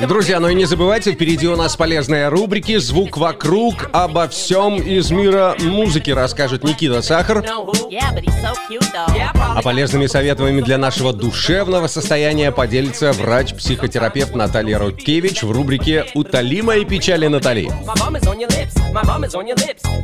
Друзья, 0.00 0.38
ну 0.38 0.48
и 0.48 0.54
не 0.54 0.66
забывайте, 0.66 1.12
впереди 1.12 1.48
у 1.48 1.56
нас 1.56 1.76
полезные 1.76 2.28
рубрики 2.28 2.76
«Звук 2.76 3.16
вокруг». 3.16 3.88
Обо 3.94 4.28
всем 4.28 4.76
из 4.76 5.10
мира 5.10 5.56
музыки 5.60 6.10
расскажет 6.10 6.62
Никита 6.62 7.00
Сахар. 7.00 7.42
А 9.38 9.62
полезными 9.62 10.06
советами 10.06 10.60
для 10.60 10.76
нашего 10.76 11.14
душевного 11.14 11.86
состояния 11.86 12.52
поделится 12.52 13.12
врач-психотерапевт 13.12 14.34
Наталья 14.34 14.78
Рудкевич 14.78 15.42
в 15.42 15.50
рубрике 15.50 16.04
«Утоли 16.14 16.60
мои 16.60 16.84
печали, 16.84 17.28
Натали». 17.28 17.70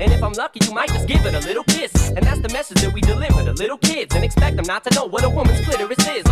And 0.03 0.11
if 0.11 0.23
I'm 0.23 0.33
lucky, 0.33 0.59
you 0.65 0.73
might 0.75 0.89
just 0.89 1.07
give 1.07 1.25
it 1.25 1.35
a 1.35 1.41
little 1.47 1.65
kiss. 1.65 1.93
And 2.11 2.25
that's 2.27 2.41
the 2.41 2.49
message 2.53 2.81
that 2.83 2.93
we 2.93 3.01
deliver 3.01 3.45
to 3.45 3.53
little 3.53 3.79
kids. 3.79 4.15
And 4.15 4.25
expect 4.25 4.57
them 4.57 4.67
not 4.67 4.83
to 4.85 4.95
know 4.95 5.07
what 5.07 5.23
a 5.23 5.29
woman's 5.31 5.61
clitoris 5.65 5.99
is. 6.09 6.32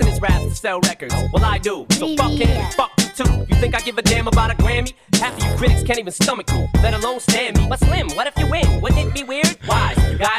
in 0.00 0.06
his 0.06 0.20
raps 0.20 0.44
to 0.44 0.54
sell 0.54 0.80
records. 0.80 1.14
Well, 1.32 1.44
I 1.44 1.58
do. 1.58 1.86
So 1.90 2.14
fuck 2.16 2.32
him 2.32 2.70
fuck 2.72 2.92
you 2.98 3.06
too. 3.18 3.46
You 3.48 3.56
think 3.60 3.74
I 3.74 3.80
give 3.80 3.98
a 3.98 4.02
damn 4.02 4.28
about 4.28 4.50
a 4.50 4.54
Grammy? 4.54 4.92
Half 5.14 5.36
of 5.36 5.44
you 5.44 5.56
critics 5.56 5.82
can't 5.82 5.98
even 5.98 6.12
stomach 6.12 6.50
me, 6.52 6.68
let 6.82 6.94
alone 6.94 7.20
stand 7.20 7.58
me. 7.58 7.66
But 7.68 7.80
Slim, 7.80 8.08
what 8.16 8.26
if 8.26 8.38
you 8.38 8.46
win? 8.48 8.80
Wouldn't 8.80 9.00
it 9.08 9.14
be 9.14 9.24
weird? 9.24 9.56
Why? 9.66 9.94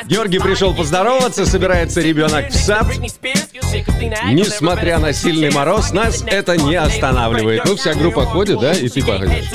Георгий 0.07 0.39
пришел 0.39 0.73
поздороваться, 0.73 1.45
собирается 1.45 2.01
ребенок 2.01 2.49
в 2.49 2.55
сад. 2.55 2.87
Несмотря 4.31 4.99
на 4.99 5.13
сильный 5.13 5.51
мороз, 5.51 5.91
нас 5.91 6.23
это 6.25 6.57
не 6.57 6.75
останавливает. 6.75 7.65
Ну, 7.65 7.75
вся 7.75 7.93
группа 7.93 8.25
ходит, 8.25 8.59
да, 8.59 8.73
и 8.73 8.89
ты 8.89 9.01
походишь. 9.01 9.45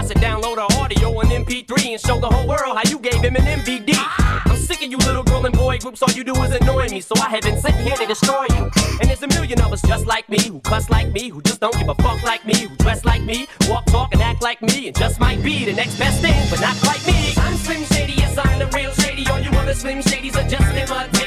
I 0.00 0.02
said 0.04 0.16
download 0.16 0.56
her 0.56 0.66
audio 0.80 1.10
on 1.20 1.26
MP3 1.26 1.92
and 1.92 2.00
show 2.00 2.18
the 2.18 2.26
whole 2.26 2.48
world 2.48 2.74
how 2.74 2.88
you 2.88 2.98
gave 3.00 3.20
him 3.22 3.36
an 3.36 3.42
MVD. 3.42 4.49
You 4.80 4.96
little 4.96 5.22
girl 5.22 5.44
and 5.44 5.54
boy 5.54 5.76
groups, 5.76 6.02
all 6.02 6.10
you 6.12 6.24
do 6.24 6.32
is 6.42 6.52
annoy 6.52 6.88
me. 6.88 7.02
So 7.02 7.14
I 7.20 7.28
have 7.28 7.42
been 7.42 7.60
sent 7.60 7.76
here 7.76 7.94
to 7.96 8.06
destroy 8.06 8.46
you. 8.48 8.70
And 8.98 9.10
there's 9.10 9.22
a 9.22 9.28
million 9.28 9.60
of 9.60 9.72
us 9.72 9.82
just 9.82 10.06
like 10.06 10.26
me, 10.30 10.40
who 10.40 10.58
cuss 10.60 10.88
like 10.88 11.12
me, 11.12 11.28
who 11.28 11.42
just 11.42 11.60
don't 11.60 11.76
give 11.76 11.88
a 11.88 11.94
fuck 11.96 12.22
like 12.22 12.46
me, 12.46 12.54
who 12.66 12.74
dress 12.76 13.04
like 13.04 13.22
me, 13.22 13.46
walk, 13.68 13.84
talk, 13.86 14.08
and 14.12 14.22
act 14.22 14.42
like 14.42 14.62
me, 14.62 14.88
and 14.88 14.96
just 14.96 15.20
might 15.20 15.42
be 15.42 15.66
the 15.66 15.74
next 15.74 15.98
best 15.98 16.22
thing, 16.22 16.46
but 16.48 16.62
not 16.62 16.76
quite 16.76 17.06
me. 17.06 17.34
I'm 17.36 17.56
Slim 17.58 17.84
Shady, 17.84 18.14
yes, 18.14 18.38
I'm 18.38 18.58
the 18.58 18.66
real 18.68 18.90
Shady. 18.92 19.26
All 19.28 19.38
you 19.38 19.50
other 19.50 19.74
Slim 19.74 19.98
Shadys 19.98 20.34
are 20.34 20.48
just 20.48 20.90
won't 20.90 21.19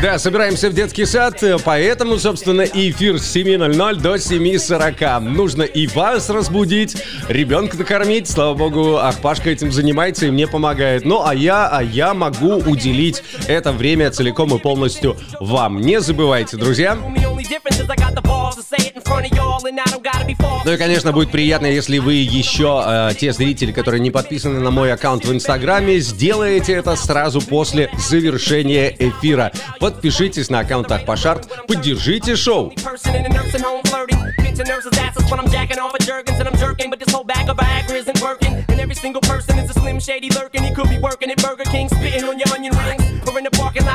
Да, 0.00 0.16
собираемся 0.20 0.70
в 0.70 0.74
детский 0.74 1.04
сад, 1.04 1.42
э, 1.42 1.56
поэтому, 1.64 2.18
собственно, 2.18 2.62
эфир 2.62 3.18
с 3.18 3.34
7.00 3.34 3.96
до 3.96 4.14
7.40. 4.14 5.18
Нужно 5.18 5.64
и 5.64 5.88
вас 5.88 6.30
разбудить, 6.30 7.02
ребенка 7.26 7.76
накормить. 7.76 8.28
Слава 8.28 8.54
богу, 8.54 8.98
Ахпашка 8.98 9.50
этим 9.50 9.72
занимается 9.72 10.26
и 10.26 10.30
мне 10.30 10.46
помогает. 10.46 11.04
Ну, 11.04 11.26
а 11.26 11.34
я, 11.34 11.66
а 11.66 11.82
я 11.82 12.14
могу 12.14 12.58
уделить 12.58 13.24
это 13.48 13.72
время 13.72 14.12
целиком 14.12 14.54
и 14.54 14.60
полностью 14.60 15.16
вам. 15.40 15.80
Не 15.80 16.00
забывайте, 16.00 16.56
друзья. 16.56 16.96
Ну 20.64 20.72
и, 20.72 20.76
конечно, 20.76 21.12
будет 21.12 21.30
приятно, 21.30 21.66
если 21.66 21.98
вы 21.98 22.14
еще, 22.14 22.82
э, 22.86 23.14
те 23.18 23.32
зрители, 23.32 23.72
которые 23.72 24.00
не 24.00 24.10
подписаны 24.10 24.60
на 24.60 24.70
мой 24.70 24.92
аккаунт 24.92 25.24
в 25.24 25.32
Инстаграме, 25.32 25.98
сделаете 25.98 26.74
это 26.74 26.94
сразу 26.96 27.40
после 27.40 27.90
завершения 27.98 28.94
эфира. 28.98 29.52
Подпишитесь 29.80 30.50
на 30.50 30.60
аккаунт 30.60 30.90
Ахпашарт, 30.92 31.48
поддержите 31.66 32.36
шоу. 32.36 32.72
every 38.88 38.94
single 38.94 39.20
person 39.20 39.58
is 39.58 39.68
a 39.68 39.74
slim 39.74 40.00
shady 40.00 40.30
lurking. 40.30 40.62
He 40.62 40.72
could 40.72 40.88
be 40.88 40.98
working 40.98 41.30
at 41.30 41.42
Burger 41.42 41.64
King, 41.64 41.90
spitting 41.90 42.24
on 42.24 42.38
your 42.38 42.48
onion 42.54 42.74
rings, 42.86 43.04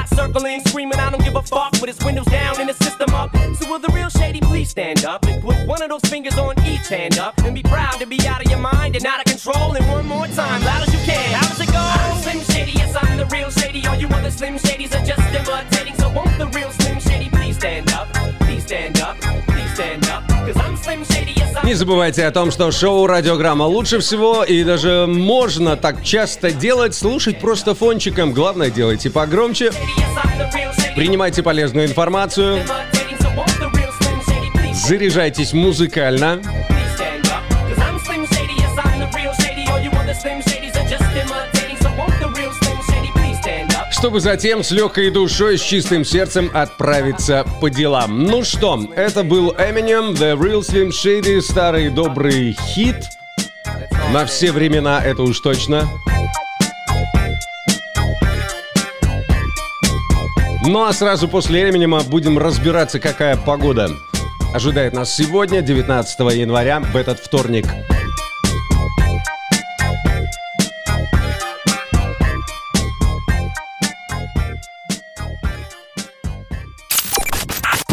lot 0.04 0.18
circling, 0.18 0.62
screaming, 0.68 1.00
I 1.00 1.10
don't 1.10 1.24
give 1.24 1.36
a 1.36 1.42
fuck, 1.42 1.74
with 1.74 1.88
his 1.88 2.00
windows 2.06 2.26
down 2.26 2.60
and 2.60 2.70
his 2.70 2.78
system 2.78 3.14
up. 3.14 3.36
So 3.58 3.70
will 3.70 3.80
the 3.80 3.90
real 3.90 4.10
shady 4.10 4.40
please 4.40 4.70
stand 4.70 5.06
up 5.06 5.26
and 5.26 5.42
put 5.42 5.56
one 5.68 5.82
of 5.82 5.90
those 5.90 6.02
fingers 6.10 6.38
on 6.38 6.56
each 6.66 6.88
hand 6.88 7.18
up 7.18 7.38
and 7.40 7.56
be 7.56 7.64
proud 7.64 8.00
to 8.00 8.06
be 8.06 8.20
out 8.28 8.44
of 8.44 8.50
your 8.50 8.60
mind 8.60 8.96
and 8.96 9.06
out 9.06 9.20
of 9.20 9.26
control. 9.26 9.74
And 9.74 9.88
one 9.88 10.06
more 10.06 10.28
time, 10.28 10.63
Не 21.64 21.76
забывайте 21.76 22.26
о 22.26 22.32
том, 22.32 22.52
что 22.52 22.72
шоу 22.72 23.08
«Радиограмма» 23.08 23.64
лучше 23.64 24.00
всего 24.00 24.44
и 24.44 24.64
даже 24.64 25.06
можно 25.08 25.78
так 25.78 26.04
часто 26.04 26.52
делать, 26.52 26.94
слушать 26.94 27.40
просто 27.40 27.74
фончиком. 27.74 28.34
Главное, 28.34 28.70
делайте 28.70 29.10
погромче, 29.10 29.72
принимайте 30.96 31.42
полезную 31.42 31.88
информацию, 31.88 32.60
Imitating. 34.86 36.64
So 36.64 36.73
чтобы 44.04 44.20
затем 44.20 44.66
с 44.66 44.72
легкой 44.72 45.12
душой, 45.12 45.58
с 45.58 45.62
чистым 45.62 46.04
сердцем 46.04 46.52
отправиться 46.54 47.46
по 47.62 47.70
делам. 47.70 48.26
Ну 48.26 48.44
что, 48.44 48.78
это 48.98 49.24
был 49.24 49.54
Eminem, 49.54 50.12
The 50.12 50.38
Real 50.38 50.60
Slim 50.60 50.90
Shady, 50.90 51.40
старый 51.40 51.90
добрый 51.90 52.52
хит. 52.52 52.98
На 54.12 54.26
все 54.26 54.52
времена 54.52 55.02
это 55.02 55.22
уж 55.22 55.40
точно. 55.40 55.88
Ну 60.66 60.84
а 60.84 60.92
сразу 60.92 61.30
после 61.30 61.70
Эминема 61.70 62.02
будем 62.02 62.38
разбираться, 62.38 63.00
какая 63.00 63.38
погода 63.38 63.90
ожидает 64.54 64.92
нас 64.92 65.16
сегодня, 65.16 65.62
19 65.62 66.20
января, 66.36 66.82
в 66.82 66.98
этот 66.98 67.20
вторник. 67.20 67.68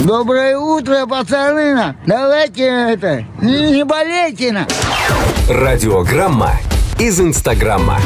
Доброе 0.01 0.57
утро, 0.57 1.05
пацаны! 1.07 1.95
Давайте 2.07 2.65
это, 2.65 3.23
не 3.43 3.85
болейте 3.85 4.51
на. 4.51 4.67
Радиограмма 5.47 6.53
из 6.99 7.21
Инстаграма. 7.21 7.99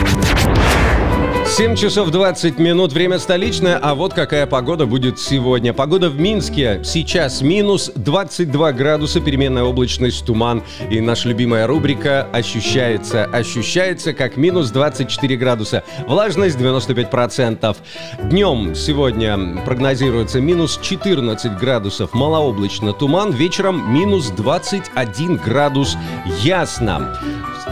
7 1.47 1.77
часов 1.77 2.11
20 2.11 2.59
минут, 2.59 2.93
время 2.93 3.19
столичное, 3.19 3.79
а 3.81 3.95
вот 3.95 4.15
какая 4.15 4.47
погода 4.47 4.87
будет 4.87 5.21
сегодня. 5.21 5.73
Погода 5.73 6.09
в 6.09 6.19
Минске 6.19 6.81
сейчас 6.83 7.43
минус 7.43 7.93
22 7.95 8.73
градуса, 8.73 9.21
переменная 9.21 9.63
облачность, 9.63 10.25
туман. 10.25 10.63
И 10.91 11.01
наша 11.01 11.29
любимая 11.29 11.67
рубрика 11.67 12.27
ощущается, 12.33 13.27
ощущается 13.27 14.15
как 14.15 14.37
минус 14.37 14.71
24 14.71 15.37
градуса. 15.37 15.85
Влажность 16.09 16.59
95%. 16.59 17.77
Днем 18.25 18.75
сегодня 18.75 19.63
прогнозируется 19.65 20.41
минус 20.41 20.81
14 20.83 21.57
градусов, 21.59 22.15
малооблачно, 22.15 22.95
туман. 22.95 23.31
Вечером 23.31 23.93
минус 23.93 24.31
21 24.31 25.37
градус, 25.37 25.97
ясно. 26.43 27.17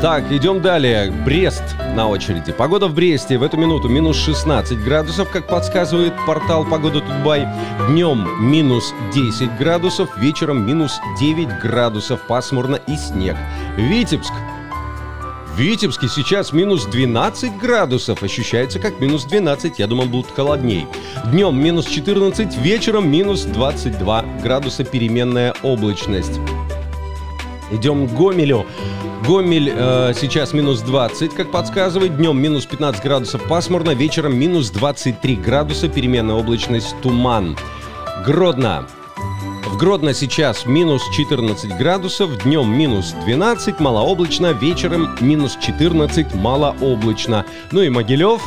Так, 0.02 0.32
идем 0.32 0.60
далее. 0.60 1.12
Брест 1.12 1.62
на 1.94 2.08
очереди. 2.08 2.50
Погода 2.50 2.88
в 2.88 2.94
Бресте 2.94 3.38
в 3.38 3.42
эту 3.44 3.56
минуту 3.56 3.88
минус 3.88 4.16
16 4.16 4.82
градусов, 4.82 5.30
как 5.30 5.46
подсказывает 5.46 6.12
портал 6.26 6.64
Погода 6.64 7.00
Тутбай. 7.00 7.46
Днем 7.88 8.26
минус 8.40 8.92
10 9.14 9.56
градусов, 9.58 10.16
вечером 10.16 10.66
минус 10.66 10.98
9 11.20 11.60
градусов, 11.60 12.20
пасмурно 12.26 12.80
и 12.88 12.96
снег. 12.96 13.36
Витебск 13.76 14.32
в 15.54 15.56
Витебске 15.56 16.08
сейчас 16.08 16.52
минус 16.52 16.84
12 16.86 17.56
градусов. 17.58 18.24
Ощущается 18.24 18.80
как 18.80 18.98
минус 18.98 19.24
12. 19.24 19.78
Я 19.78 19.86
думал, 19.86 20.06
будет 20.06 20.32
холодней. 20.32 20.88
Днем 21.26 21.62
минус 21.62 21.86
14, 21.86 22.56
вечером 22.56 23.08
минус 23.08 23.42
22 23.42 24.24
градуса 24.42 24.82
переменная 24.82 25.54
облачность. 25.62 26.40
Идем 27.70 28.08
к 28.08 28.12
Гомелю. 28.12 28.66
Гомель 29.26 29.72
э, 29.72 30.14
сейчас 30.16 30.52
минус 30.52 30.80
20, 30.80 31.34
как 31.34 31.52
подсказывает. 31.52 32.16
Днем 32.16 32.40
минус 32.40 32.66
15 32.66 33.02
градусов 33.04 33.46
пасмурно, 33.46 33.90
вечером 33.90 34.36
минус 34.36 34.70
23 34.70 35.36
градуса, 35.36 35.88
переменная 35.88 36.34
облачность, 36.34 36.96
туман. 37.02 37.56
Гродно. 38.26 38.88
В 39.66 39.76
Гродно 39.76 40.12
сейчас 40.12 40.66
минус 40.66 41.02
14 41.16 41.76
градусов, 41.78 42.42
днем 42.42 42.68
минус 42.76 43.14
12, 43.24 43.78
малооблачно, 43.78 44.52
вечером 44.52 45.10
минус 45.20 45.56
14, 45.62 46.34
малооблачно. 46.34 47.46
Ну 47.70 47.80
и 47.80 47.88
Могилев, 47.90 48.42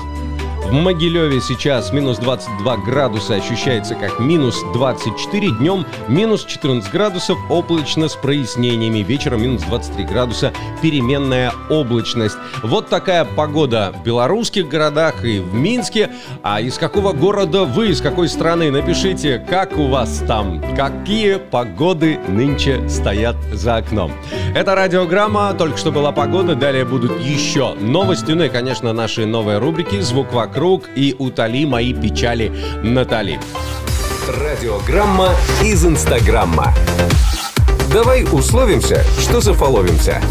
в 0.66 0.74
Могилеве 0.74 1.42
сейчас 1.42 1.94
минус 1.94 2.18
22 2.18 2.78
градуса, 2.78 3.36
ощущается 3.36 3.94
как 3.94 4.20
минус 4.20 4.64
24, 4.74 5.52
днем 5.60 5.86
минус 6.08 6.44
14 6.44 6.92
градусов, 6.92 7.38
облачно 7.50 8.08
с 8.08 8.16
прояснениями, 8.16 9.00
вечером 9.00 9.44
минус 9.44 9.62
23 9.64 10.06
градуса, 10.06 10.54
переменная 10.82 11.54
облачность. 11.70 12.38
Вот 12.64 12.90
такая 12.90 13.26
погода 13.26 13.94
в 13.96 14.04
белорусских 14.04 14.68
городах 14.68 15.24
и 15.24 15.40
в 15.40 15.54
Минске. 15.54 16.10
А 16.42 16.60
из 16.60 16.78
какого 16.78 17.14
города 17.14 17.66
вы, 17.66 17.90
из 17.90 18.02
какой 18.02 18.28
страны? 18.28 18.72
Напишите, 18.72 19.46
как 19.48 19.78
у 19.78 19.88
вас 19.88 20.24
там, 20.28 20.62
какие 20.76 21.36
погоды 21.36 22.18
нынче 22.28 22.90
стоят 22.90 23.36
за 23.54 23.78
окном. 23.78 24.12
Это 24.56 24.74
радиограмма, 24.74 25.54
только 25.54 25.78
что 25.78 25.92
была 25.92 26.12
погода, 26.12 26.56
далее 26.56 26.86
будут 26.86 27.22
еще 27.22 27.76
новости, 27.76 28.32
ну 28.32 28.46
и, 28.46 28.50
конечно, 28.50 28.94
наши 28.94 29.26
новые 29.26 29.60
рубрики 29.60 30.00
«Звук 30.00 30.34
вокруг», 30.34 30.55
круг 30.56 30.90
и 30.96 31.14
утоли 31.20 31.66
мои 31.66 31.94
печали 31.94 32.52
Натали. 32.82 33.40
Радиограмма 34.28 35.36
из 35.62 35.86
Инстаграма. 35.86 36.74
Давай 37.92 38.24
условимся, 38.24 39.04
что 39.20 39.42
зафоловимся. 39.42 40.22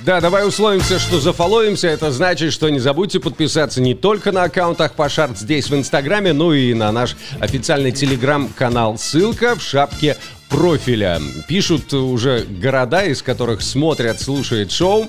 Да, 0.00 0.20
давай 0.20 0.46
условимся, 0.46 0.98
что 0.98 1.20
зафоловимся. 1.20 1.88
Это 1.88 2.10
значит, 2.12 2.52
что 2.52 2.68
не 2.68 2.78
забудьте 2.78 3.20
подписаться 3.20 3.80
не 3.80 3.94
только 3.94 4.30
на 4.32 4.44
аккаунтах 4.44 4.92
Пашарт 4.94 5.38
здесь 5.38 5.68
в 5.68 5.74
Инстаграме, 5.74 6.32
но 6.32 6.54
и 6.54 6.74
на 6.74 6.92
наш 6.92 7.16
официальный 7.40 7.92
телеграм-канал. 7.92 8.98
Ссылка 8.98 9.56
в 9.56 9.62
шапке 9.62 10.16
профиля. 10.48 11.20
Пишут 11.48 11.92
уже 11.92 12.44
города, 12.48 13.02
из 13.04 13.22
которых 13.22 13.62
смотрят, 13.62 14.20
слушают 14.20 14.70
шоу. 14.70 15.08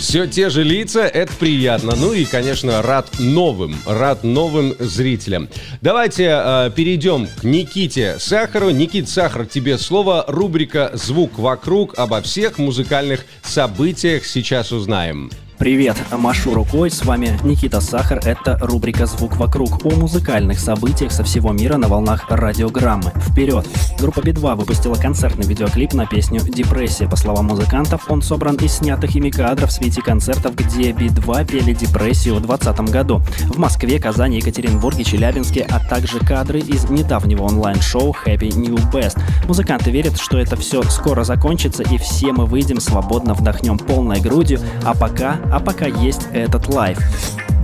Все 0.00 0.26
те 0.26 0.48
же 0.48 0.64
лица, 0.64 1.02
это 1.02 1.30
приятно. 1.34 1.94
Ну 1.94 2.14
и, 2.14 2.24
конечно, 2.24 2.80
рад 2.80 3.06
новым, 3.18 3.76
рад 3.84 4.24
новым 4.24 4.74
зрителям. 4.78 5.50
Давайте 5.82 6.40
э, 6.42 6.70
перейдем 6.74 7.26
к 7.26 7.44
Никите 7.44 8.18
Сахару. 8.18 8.70
Никит 8.70 9.10
Сахар, 9.10 9.44
тебе 9.44 9.76
слово. 9.76 10.24
Рубрика 10.26 10.90
«Звук 10.94 11.38
вокруг» 11.38 11.98
обо 11.98 12.22
всех 12.22 12.56
музыкальных 12.56 13.26
событиях 13.42 14.24
сейчас 14.24 14.72
узнаем. 14.72 15.30
Привет, 15.60 15.98
машу 16.10 16.54
рукой, 16.54 16.90
с 16.90 17.04
вами 17.04 17.38
Никита 17.44 17.82
Сахар, 17.82 18.18
это 18.24 18.56
рубрика 18.62 19.04
«Звук 19.04 19.36
вокруг» 19.36 19.84
о 19.84 19.90
музыкальных 19.90 20.58
событиях 20.58 21.12
со 21.12 21.22
всего 21.22 21.52
мира 21.52 21.76
на 21.76 21.86
волнах 21.86 22.30
радиограммы. 22.30 23.12
Вперед! 23.28 23.66
Группа 23.98 24.22
Би-2 24.22 24.56
выпустила 24.56 24.94
концертный 24.94 25.46
видеоклип 25.46 25.92
на 25.92 26.06
песню 26.06 26.40
«Депрессия». 26.40 27.06
По 27.06 27.16
словам 27.16 27.48
музыкантов, 27.48 28.10
он 28.10 28.22
собран 28.22 28.56
из 28.56 28.78
снятых 28.78 29.14
ими 29.14 29.28
кадров 29.28 29.68
в 29.68 29.72
свете 29.74 30.00
концертов, 30.00 30.54
где 30.54 30.92
Би-2 30.92 31.46
пели 31.46 31.74
«Депрессию» 31.74 32.36
в 32.36 32.40
2020 32.40 32.90
году. 32.90 33.20
В 33.52 33.58
Москве, 33.58 34.00
Казани, 34.00 34.38
Екатеринбурге, 34.38 35.04
Челябинске, 35.04 35.68
а 35.70 35.78
также 35.78 36.20
кадры 36.20 36.60
из 36.60 36.88
недавнего 36.88 37.42
онлайн-шоу 37.42 38.16
«Happy 38.24 38.48
New 38.56 38.76
Best». 38.90 39.20
Музыканты 39.46 39.90
верят, 39.90 40.18
что 40.18 40.38
это 40.38 40.56
все 40.56 40.82
скоро 40.84 41.22
закончится 41.22 41.82
и 41.82 41.98
все 41.98 42.32
мы 42.32 42.46
выйдем 42.46 42.80
свободно, 42.80 43.34
вдохнем 43.34 43.76
полной 43.76 44.22
грудью, 44.22 44.60
а 44.86 44.94
пока 44.94 45.38
а 45.50 45.60
пока 45.60 45.86
есть 45.86 46.28
этот 46.32 46.68
лайв. 46.68 46.98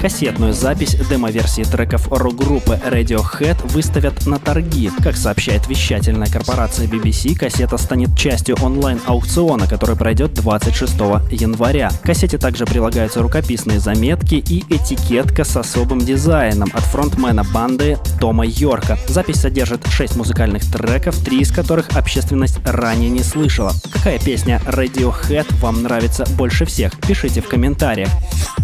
Кассетную 0.00 0.52
запись 0.52 0.94
демо-версии 1.08 1.62
треков 1.62 2.06
рок-группы 2.10 2.78
Radiohead 2.86 3.66
выставят 3.72 4.26
на 4.26 4.38
торги. 4.38 4.90
Как 5.02 5.16
сообщает 5.16 5.66
вещательная 5.68 6.28
корпорация 6.28 6.86
BBC, 6.86 7.34
кассета 7.34 7.78
станет 7.78 8.16
частью 8.16 8.56
онлайн-аукциона, 8.62 9.66
который 9.66 9.96
пройдет 9.96 10.34
26 10.34 10.92
января. 11.32 11.90
К 12.02 12.06
кассете 12.06 12.36
также 12.36 12.66
прилагаются 12.66 13.22
рукописные 13.22 13.80
заметки 13.80 14.34
и 14.34 14.64
этикетка 14.68 15.44
с 15.44 15.56
особым 15.56 16.00
дизайном 16.00 16.70
от 16.74 16.84
фронтмена 16.84 17.42
банды 17.42 17.98
Тома 18.20 18.44
Йорка. 18.46 18.98
Запись 19.08 19.40
содержит 19.40 19.86
6 19.88 20.16
музыкальных 20.16 20.70
треков, 20.70 21.16
три 21.24 21.40
из 21.40 21.50
которых 21.50 21.96
общественность 21.96 22.58
ранее 22.64 23.08
не 23.08 23.22
слышала. 23.22 23.72
Какая 23.92 24.18
песня 24.18 24.60
Radiohead 24.66 25.46
вам 25.60 25.82
нравится 25.82 26.26
больше 26.36 26.66
всех? 26.66 26.92
Пишите 27.00 27.40
в 27.40 27.48
комментариях. 27.48 28.10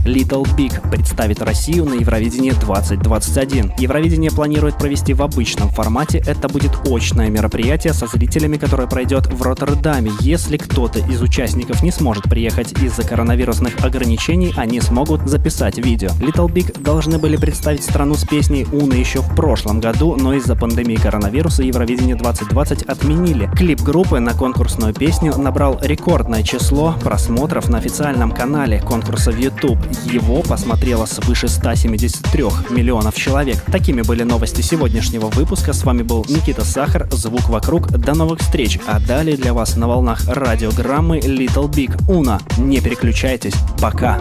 Little 0.04 0.44
Big 0.56 0.90
представляет 0.90 1.21
представит 1.22 1.48
Россию 1.48 1.84
на 1.84 1.94
Евровидении 1.94 2.50
2021. 2.50 3.74
Евровидение 3.78 4.32
планирует 4.32 4.76
провести 4.76 5.14
в 5.14 5.22
обычном 5.22 5.68
формате. 5.68 6.20
Это 6.26 6.48
будет 6.48 6.72
очное 6.84 7.28
мероприятие 7.28 7.92
со 7.92 8.08
зрителями, 8.08 8.56
которое 8.56 8.88
пройдет 8.88 9.28
в 9.28 9.40
Роттердаме. 9.40 10.10
Если 10.18 10.56
кто-то 10.56 10.98
из 10.98 11.22
участников 11.22 11.84
не 11.84 11.92
сможет 11.92 12.24
приехать 12.24 12.72
из-за 12.82 13.04
коронавирусных 13.04 13.84
ограничений, 13.84 14.52
они 14.56 14.80
смогут 14.80 15.28
записать 15.28 15.78
видео. 15.78 16.08
Little 16.18 16.52
Big 16.52 16.82
должны 16.82 17.18
были 17.18 17.36
представить 17.36 17.84
страну 17.84 18.14
с 18.14 18.24
песней 18.24 18.66
«Уна» 18.72 18.94
еще 18.94 19.20
в 19.20 19.32
прошлом 19.36 19.78
году, 19.78 20.16
но 20.16 20.34
из-за 20.34 20.56
пандемии 20.56 20.96
коронавируса 20.96 21.62
Евровидение 21.62 22.16
2020 22.16 22.82
отменили. 22.82 23.48
Клип 23.54 23.80
группы 23.82 24.18
на 24.18 24.34
конкурсную 24.34 24.92
песню 24.92 25.38
набрал 25.38 25.78
рекордное 25.80 26.42
число 26.42 26.96
просмотров 27.00 27.68
на 27.68 27.78
официальном 27.78 28.32
канале 28.32 28.80
конкурса 28.80 29.30
в 29.30 29.38
YouTube. 29.38 29.78
Его 30.04 30.42
посмотрело 30.42 31.06
свыше 31.12 31.48
173 31.48 32.44
миллионов 32.70 33.14
человек. 33.14 33.60
Такими 33.70 34.02
были 34.02 34.22
новости 34.22 34.62
сегодняшнего 34.62 35.26
выпуска. 35.26 35.72
С 35.72 35.84
вами 35.84 36.02
был 36.02 36.24
Никита 36.28 36.64
Сахар, 36.64 37.08
звук 37.12 37.48
вокруг. 37.48 37.90
До 37.90 38.14
новых 38.14 38.40
встреч. 38.40 38.78
А 38.86 38.98
далее 38.98 39.36
для 39.36 39.52
вас 39.52 39.76
на 39.76 39.86
волнах 39.86 40.26
радиограммы 40.26 41.18
Little 41.18 41.70
Big 41.70 41.96
Una. 42.08 42.40
Не 42.58 42.80
переключайтесь. 42.80 43.54
Пока. 43.80 44.18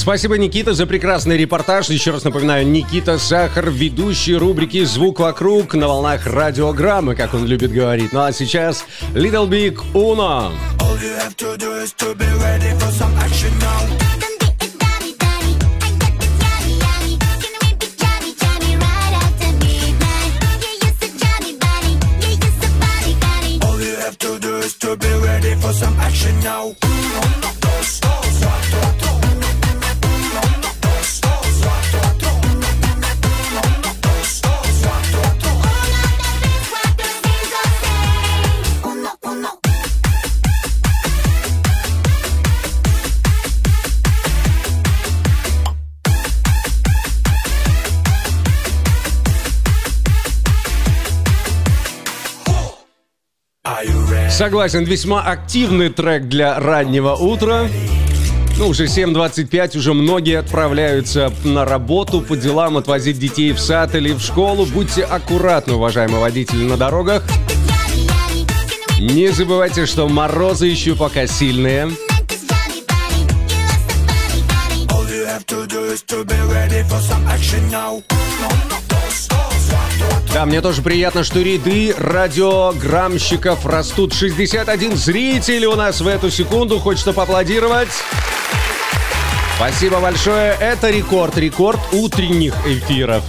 Спасибо, 0.00 0.38
Никита, 0.38 0.72
за 0.72 0.86
прекрасный 0.86 1.36
репортаж. 1.36 1.90
Еще 1.90 2.10
раз 2.10 2.24
напоминаю, 2.24 2.66
Никита 2.66 3.18
Сахар, 3.18 3.68
ведущий 3.68 4.34
рубрики 4.34 4.82
«Звук 4.82 5.20
вокруг» 5.20 5.74
на 5.74 5.88
волнах 5.88 6.26
радиограммы, 6.26 7.14
как 7.14 7.34
он 7.34 7.44
любит 7.44 7.70
говорить. 7.70 8.10
Ну 8.10 8.22
а 8.22 8.32
сейчас 8.32 8.86
Little 9.12 9.46
Big 9.46 9.76
Uno. 9.92 10.52
to 12.00 12.16
be 12.16 12.26
ready 12.26 12.74
for 12.76 12.90
some 25.72 25.98
action 25.98 26.40
now. 26.40 26.74
Cuatro, 26.80 27.20
dos. 27.20 27.39
Согласен, 54.40 54.84
весьма 54.84 55.20
активный 55.20 55.90
трек 55.90 56.22
для 56.22 56.58
раннего 56.58 57.14
утра. 57.14 57.68
Ну, 58.56 58.68
уже 58.68 58.86
7.25, 58.86 59.76
уже 59.76 59.92
многие 59.92 60.38
отправляются 60.38 61.30
на 61.44 61.66
работу, 61.66 62.22
по 62.22 62.38
делам, 62.38 62.78
отвозить 62.78 63.18
детей 63.18 63.52
в 63.52 63.60
сад 63.60 63.94
или 63.94 64.12
в 64.12 64.20
школу. 64.20 64.64
Будьте 64.64 65.02
аккуратны, 65.02 65.74
уважаемые 65.74 66.20
водители 66.22 66.64
на 66.64 66.78
дорогах. 66.78 67.22
Не 68.98 69.28
забывайте, 69.28 69.84
что 69.84 70.08
морозы 70.08 70.68
еще 70.68 70.96
пока 70.96 71.26
сильные. 71.26 71.90
Да, 80.32 80.46
мне 80.46 80.60
тоже 80.60 80.82
приятно, 80.82 81.24
что 81.24 81.40
ряды 81.40 81.94
радиограммщиков 81.98 83.66
растут. 83.66 84.14
61 84.14 84.96
зритель 84.96 85.66
у 85.66 85.74
нас 85.74 86.00
в 86.00 86.06
эту 86.06 86.30
секунду. 86.30 86.78
Хочется 86.78 87.12
поаплодировать. 87.12 87.88
Спасибо 89.56 90.00
большое. 90.00 90.56
Это 90.60 90.90
рекорд, 90.90 91.36
рекорд 91.36 91.80
утренних 91.92 92.54
эфиров. 92.66 93.24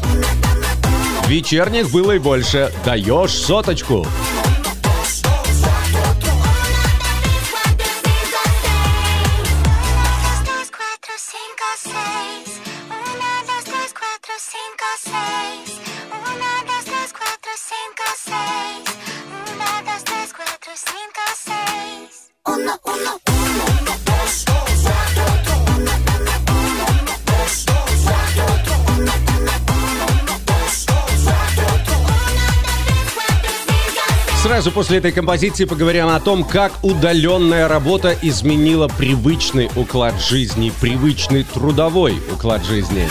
Вечерних 1.28 1.90
было 1.92 2.14
и 2.14 2.20
больше. 2.20 2.72
Даешь 2.86 3.32
соточку. 3.32 4.06
Сразу 34.62 34.76
после 34.76 35.00
этой 35.00 35.12
композиции 35.12 35.65
поговорим 35.65 36.08
о 36.10 36.19
том, 36.19 36.43
как 36.43 36.71
удаленная 36.84 37.67
работа 37.67 38.15
изменила 38.21 38.88
привычный 38.88 39.71
уклад 39.76 40.21
жизни, 40.21 40.71
привычный 40.80 41.43
трудовой 41.43 42.21
уклад 42.32 42.63
жизни. 42.63 43.10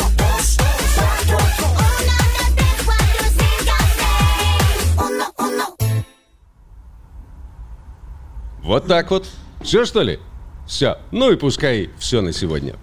Вот 8.63 8.87
так 8.87 9.11
вот. 9.11 9.27
Все, 9.61 9.85
что 9.85 10.03
ли? 10.03 10.21
Все. 10.69 10.99
Ну 11.11 11.33
и 11.33 11.37
пускай 11.37 11.91
все 11.99 12.21
на 12.21 12.33
сегодня. 12.33 12.77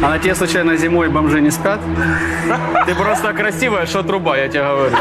А 0.00 0.10
на 0.10 0.20
тебе 0.20 0.36
случайно 0.36 0.76
зимой 0.76 1.08
бомжи 1.08 1.40
не 1.40 1.50
спят? 1.50 1.80
Ты 2.86 2.94
просто 2.94 3.32
красивая, 3.32 3.86
что 3.86 4.04
труба, 4.04 4.36
я 4.36 4.46
тебе 4.46 4.62
говорю. 4.62 4.96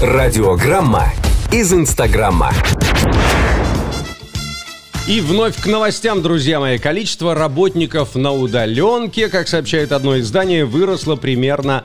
Радиограмма 0.00 1.12
из 1.52 1.72
Инстаграма. 1.72 2.52
И 5.06 5.20
вновь 5.20 5.60
к 5.60 5.66
новостям, 5.66 6.22
друзья 6.22 6.58
мои. 6.60 6.78
Количество 6.78 7.34
работников 7.34 8.14
на 8.14 8.32
удаленке, 8.32 9.28
как 9.28 9.48
сообщает 9.48 9.92
одно 9.92 10.18
издание, 10.18 10.64
выросло 10.64 11.16
примерно 11.16 11.84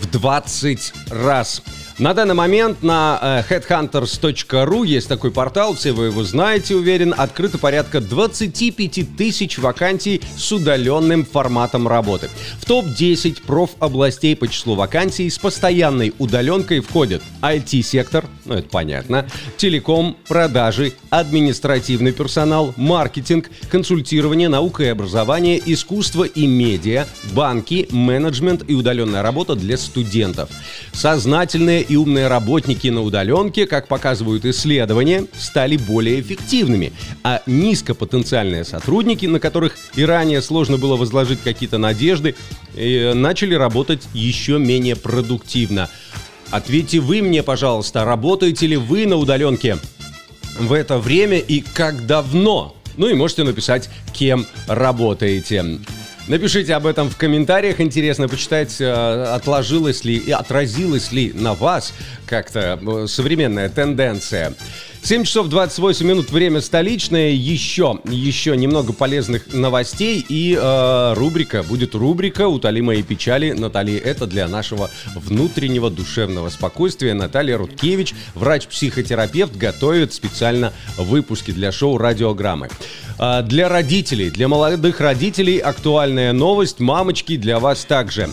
в 0.00 0.10
20 0.10 0.92
раз. 1.10 1.62
На 1.98 2.12
данный 2.12 2.34
момент 2.34 2.82
на 2.82 3.42
э, 3.48 3.54
headhunters.ru 3.54 4.86
есть 4.86 5.08
такой 5.08 5.30
портал, 5.30 5.74
все 5.74 5.92
вы 5.92 6.06
его 6.06 6.24
знаете, 6.24 6.74
уверен, 6.76 7.14
открыто 7.16 7.56
порядка 7.56 8.02
25 8.02 9.16
тысяч 9.16 9.56
вакансий 9.56 10.20
с 10.36 10.52
удаленным 10.52 11.24
форматом 11.24 11.88
работы. 11.88 12.28
В 12.60 12.66
топ-10 12.66 13.44
профобластей 13.46 14.36
по 14.36 14.46
числу 14.46 14.74
вакансий 14.74 15.30
с 15.30 15.38
постоянной 15.38 16.12
удаленкой 16.18 16.80
входят 16.80 17.22
IT-сектор, 17.40 18.26
ну 18.44 18.56
это 18.56 18.68
понятно, 18.68 19.26
телеком, 19.56 20.18
продажи, 20.28 20.92
административный 21.08 22.12
персонал, 22.12 22.74
маркетинг, 22.76 23.50
консультирование, 23.70 24.50
наука 24.50 24.82
и 24.82 24.88
образование, 24.88 25.62
искусство 25.64 26.24
и 26.24 26.46
медиа, 26.46 27.06
банки, 27.32 27.88
менеджмент 27.90 28.64
и 28.68 28.74
удаленная 28.74 29.22
работа 29.22 29.54
для 29.54 29.78
студентов. 29.78 30.50
Сознательные 30.92 31.85
и 31.88 31.96
умные 31.96 32.28
работники 32.28 32.88
на 32.88 33.02
удаленке, 33.02 33.66
как 33.66 33.88
показывают 33.88 34.44
исследования, 34.44 35.26
стали 35.38 35.76
более 35.76 36.20
эффективными, 36.20 36.92
а 37.22 37.42
низкопотенциальные 37.46 38.64
сотрудники, 38.64 39.26
на 39.26 39.40
которых 39.40 39.76
и 39.94 40.04
ранее 40.04 40.42
сложно 40.42 40.78
было 40.78 40.96
возложить 40.96 41.40
какие-то 41.42 41.78
надежды, 41.78 42.34
э, 42.74 43.12
начали 43.14 43.54
работать 43.54 44.02
еще 44.14 44.58
менее 44.58 44.96
продуктивно. 44.96 45.88
Ответьте 46.50 47.00
вы 47.00 47.22
мне, 47.22 47.42
пожалуйста, 47.42 48.04
работаете 48.04 48.66
ли 48.66 48.76
вы 48.76 49.06
на 49.06 49.16
удаленке 49.16 49.78
в 50.58 50.72
это 50.72 50.98
время 50.98 51.38
и 51.38 51.60
как 51.60 52.06
давно? 52.06 52.76
Ну 52.96 53.08
и 53.08 53.14
можете 53.14 53.44
написать, 53.44 53.90
кем 54.12 54.46
работаете. 54.66 55.80
Напишите 56.28 56.74
об 56.74 56.86
этом 56.86 57.08
в 57.08 57.16
комментариях. 57.16 57.80
Интересно 57.80 58.28
почитать, 58.28 58.80
э, 58.80 58.84
отложилось 59.32 60.04
ли 60.04 60.16
и 60.16 60.32
отразилась 60.32 61.12
ли 61.12 61.32
на 61.32 61.54
вас 61.54 61.94
как-то 62.26 62.80
э, 62.82 63.06
современная 63.06 63.68
тенденция. 63.68 64.52
7 65.06 65.22
часов 65.22 65.48
28 65.48 66.04
минут, 66.04 66.30
время 66.32 66.60
столичное. 66.60 67.30
Еще, 67.30 68.00
еще 68.06 68.56
немного 68.56 68.92
полезных 68.92 69.54
новостей. 69.54 70.26
И 70.28 70.58
э, 70.60 71.14
рубрика, 71.14 71.62
будет 71.62 71.94
рубрика 71.94 72.48
«Утоли 72.48 72.80
мои 72.80 73.04
печали». 73.04 73.52
Наталья, 73.52 74.00
это 74.00 74.26
для 74.26 74.48
нашего 74.48 74.90
внутреннего 75.14 75.90
душевного 75.90 76.48
спокойствия. 76.48 77.14
Наталья 77.14 77.56
Рудкевич, 77.56 78.16
врач-психотерапевт, 78.34 79.54
готовит 79.54 80.12
специально 80.12 80.72
выпуски 80.96 81.52
для 81.52 81.70
шоу 81.70 81.98
«Радиограммы». 81.98 82.68
Э, 83.20 83.42
для 83.44 83.68
родителей, 83.68 84.30
для 84.30 84.48
молодых 84.48 84.98
родителей 84.98 85.58
актуальная 85.58 86.32
новость. 86.32 86.80
Мамочки, 86.80 87.36
для 87.36 87.60
вас 87.60 87.84
также 87.84 88.28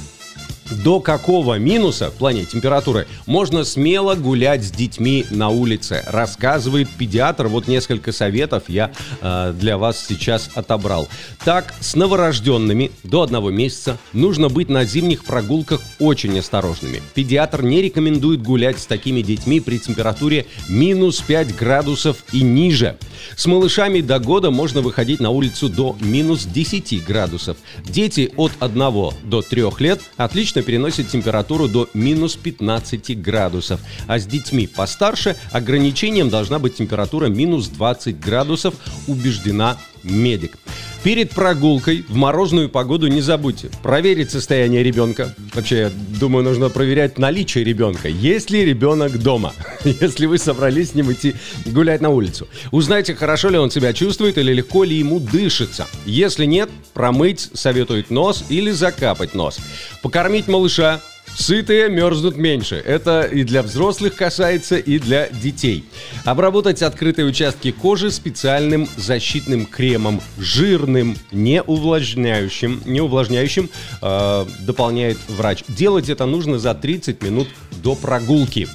до 0.72 1.00
какого 1.00 1.58
минуса 1.58 2.10
в 2.10 2.14
плане 2.14 2.46
температуры 2.46 3.08
можно 3.26 3.64
смело 3.64 4.16
гулять 4.16 4.64
с 4.64 4.72
детьми 4.72 5.26
на 5.30 5.50
улице, 5.50 6.04
рассказывает 6.08 6.90
педиатр. 6.90 7.48
Вот 7.48 7.68
несколько 7.68 8.12
советов 8.12 8.64
я 8.68 8.92
э, 9.22 9.54
для 9.58 9.78
вас 9.78 10.06
сейчас 10.06 10.50
отобрал. 10.56 11.08
Так, 11.44 11.74
с 11.80 11.96
новорожденными 11.96 12.92
до 13.04 13.24
одного 13.24 13.52
месяца 13.52 13.98
нужно 14.14 14.50
быть 14.50 14.70
на 14.70 14.86
зимних 14.86 15.26
прогулках 15.26 15.82
очень 16.00 16.38
осторожными. 16.40 17.02
Педиатр 17.14 17.64
не 17.64 17.82
рекомендует 17.82 18.42
гулять 18.42 18.80
с 18.80 18.86
такими 18.86 19.22
детьми 19.22 19.60
при 19.60 19.78
температуре 19.78 20.46
минус 20.70 21.22
5 21.22 21.56
градусов 21.56 22.24
и 22.32 22.42
ниже. 22.42 22.98
С 23.36 23.46
малышами 23.46 24.02
до 24.02 24.20
года 24.20 24.52
можно 24.52 24.82
выходить 24.82 25.20
на 25.20 25.30
улицу 25.30 25.70
до 25.70 25.96
минус 26.00 26.46
10 26.46 27.04
градусов. 27.06 27.58
Дети 27.86 28.32
от 28.36 28.52
1 28.60 28.78
до 29.24 29.42
3 29.42 29.64
лет 29.80 30.02
отлично 30.18 30.53
переносят 30.62 31.08
температуру 31.08 31.68
до 31.68 31.90
минус 31.94 32.36
15 32.36 33.22
градусов. 33.22 33.80
А 34.08 34.20
с 34.20 34.26
детьми 34.26 34.68
постарше 34.68 35.36
ограничением 35.52 36.30
должна 36.30 36.60
быть 36.60 36.76
температура 36.76 37.28
минус 37.28 37.68
20 37.68 38.20
градусов, 38.20 38.76
убеждена 39.08 39.78
медик. 40.04 40.58
Перед 41.04 41.32
прогулкой 41.32 42.06
в 42.08 42.16
морозную 42.16 42.70
погоду 42.70 43.08
не 43.08 43.20
забудьте 43.20 43.70
проверить 43.82 44.32
состояние 44.32 44.84
ребенка. 44.84 45.36
Вообще, 45.54 45.78
я 45.78 45.92
думаю, 46.18 46.46
нужно 46.46 46.70
проверять 46.70 47.18
наличие 47.18 47.66
ребенка. 47.66 48.08
Есть 48.08 48.50
ли 48.50 48.64
ребенок 48.64 49.18
дома? 49.18 49.54
Если 49.84 50.28
вы 50.28 50.38
собрались 50.38 50.92
с 50.92 50.96
ним 50.96 51.12
идти 51.12 51.36
гулять 51.66 52.00
на 52.00 52.08
улицу. 52.10 52.48
Узнайте, 52.72 53.16
хорошо 53.16 53.50
ли 53.50 53.58
он 53.58 53.70
себя 53.70 53.92
чувствует 53.92 54.38
или 54.38 54.54
легко 54.54 54.86
ли 54.86 54.96
ему 54.96 55.20
дышится. 55.20 55.88
Если 56.06 56.46
нет, 56.46 56.70
промыть 56.94 57.50
советует 57.54 58.10
нос 58.10 58.46
или 58.48 58.72
закапать 58.72 59.34
нос. 59.34 59.60
Покормить 60.02 60.48
малыша 60.48 61.02
Сытые 61.36 61.90
мерзнут 61.90 62.38
меньше. 62.38 62.76
Это 62.76 63.22
и 63.22 63.44
для 63.44 63.64
взрослых 63.64 64.16
касается, 64.16 64.78
и 64.78 65.00
для 65.00 65.30
детей. 65.30 65.86
Обработать 66.26 66.82
открытые 66.82 67.26
участки 67.26 67.72
кожи 67.72 68.12
специальным 68.12 68.88
защитным 68.98 69.66
кремом, 69.66 70.22
жирным, 70.38 71.18
не 71.32 71.62
увлажняющим, 71.62 72.82
не 72.86 73.02
увлажняющим, 73.02 73.70
э, 74.02 74.46
дополняет 74.62 75.18
врач. 75.28 75.64
Делать 75.68 76.10
это 76.10 76.26
нужно 76.26 76.60
за 76.60 76.74
30 76.74 77.22
минут 77.24 77.48
до 77.84 77.96
прогулки. 77.96 78.68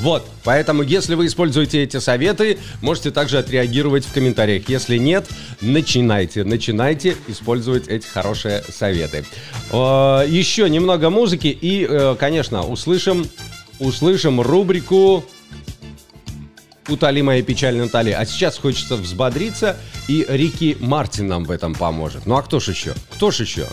Вот, 0.00 0.24
поэтому 0.44 0.82
если 0.82 1.14
вы 1.14 1.26
используете 1.26 1.82
эти 1.82 1.98
советы, 1.98 2.58
можете 2.82 3.10
также 3.10 3.38
отреагировать 3.38 4.04
в 4.04 4.12
комментариях. 4.12 4.68
Если 4.68 4.96
нет, 4.96 5.26
начинайте, 5.60 6.44
начинайте 6.44 7.16
использовать 7.26 7.88
эти 7.88 8.06
хорошие 8.06 8.62
советы. 8.68 9.24
Э, 9.72 10.24
еще 10.28 10.70
немного 10.70 11.10
музыки 11.10 11.48
и, 11.48 11.86
э, 11.88 12.16
конечно, 12.18 12.62
услышим, 12.62 13.26
услышим 13.80 14.40
рубрику 14.40 15.24
Утоли 16.88 17.20
мои 17.20 17.42
печаль, 17.42 17.76
Натали. 17.76 18.12
А 18.12 18.24
сейчас 18.24 18.56
хочется 18.56 18.96
взбодриться, 18.96 19.76
и 20.08 20.24
Рики 20.28 20.76
Мартин 20.80 21.28
нам 21.28 21.44
в 21.44 21.50
этом 21.50 21.74
поможет. 21.74 22.24
Ну 22.24 22.36
а 22.36 22.42
кто 22.42 22.60
ж 22.60 22.68
еще? 22.68 22.94
Кто 23.10 23.30
ж 23.30 23.40
еще? 23.40 23.66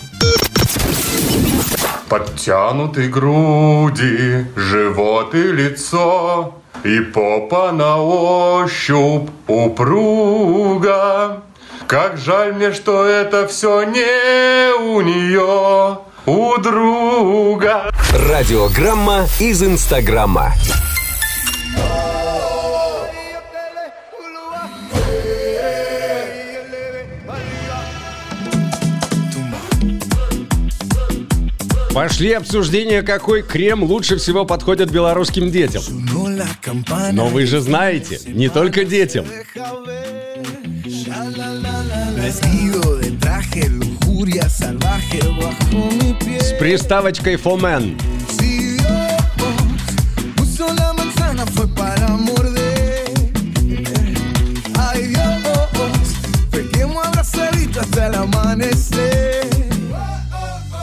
Подтянуты 2.10 3.08
груди, 3.08 4.46
живот 4.56 5.34
и 5.34 5.42
лицо, 5.42 6.56
И 6.84 7.00
попа 7.00 7.72
на 7.72 7.98
ощупь 7.98 9.30
упруга. 9.48 11.42
Как 11.88 12.18
жаль 12.18 12.54
мне, 12.54 12.74
что 12.74 13.06
это 13.06 13.48
все 13.48 13.84
не 13.84 14.74
у 14.76 15.02
нее, 15.02 15.98
у 16.26 16.58
друга. 16.58 17.90
Радиограмма 18.30 19.26
из 19.40 19.64
Инстаграма. 19.64 20.54
Пошли 31.96 32.34
обсуждения, 32.34 33.04
какой 33.04 33.42
крем 33.42 33.82
лучше 33.82 34.18
всего 34.18 34.44
подходит 34.44 34.92
белорусским 34.92 35.50
детям. 35.50 35.82
Но 37.14 37.28
вы 37.28 37.46
же 37.46 37.62
знаете, 37.62 38.20
не 38.26 38.50
только 38.50 38.84
детям. 38.84 39.26
С 46.42 46.60
приставочкой 46.60 47.38
Фомен. 47.38 47.98
Puso 50.36 50.68
la 50.74 50.94
manzana 50.94 51.46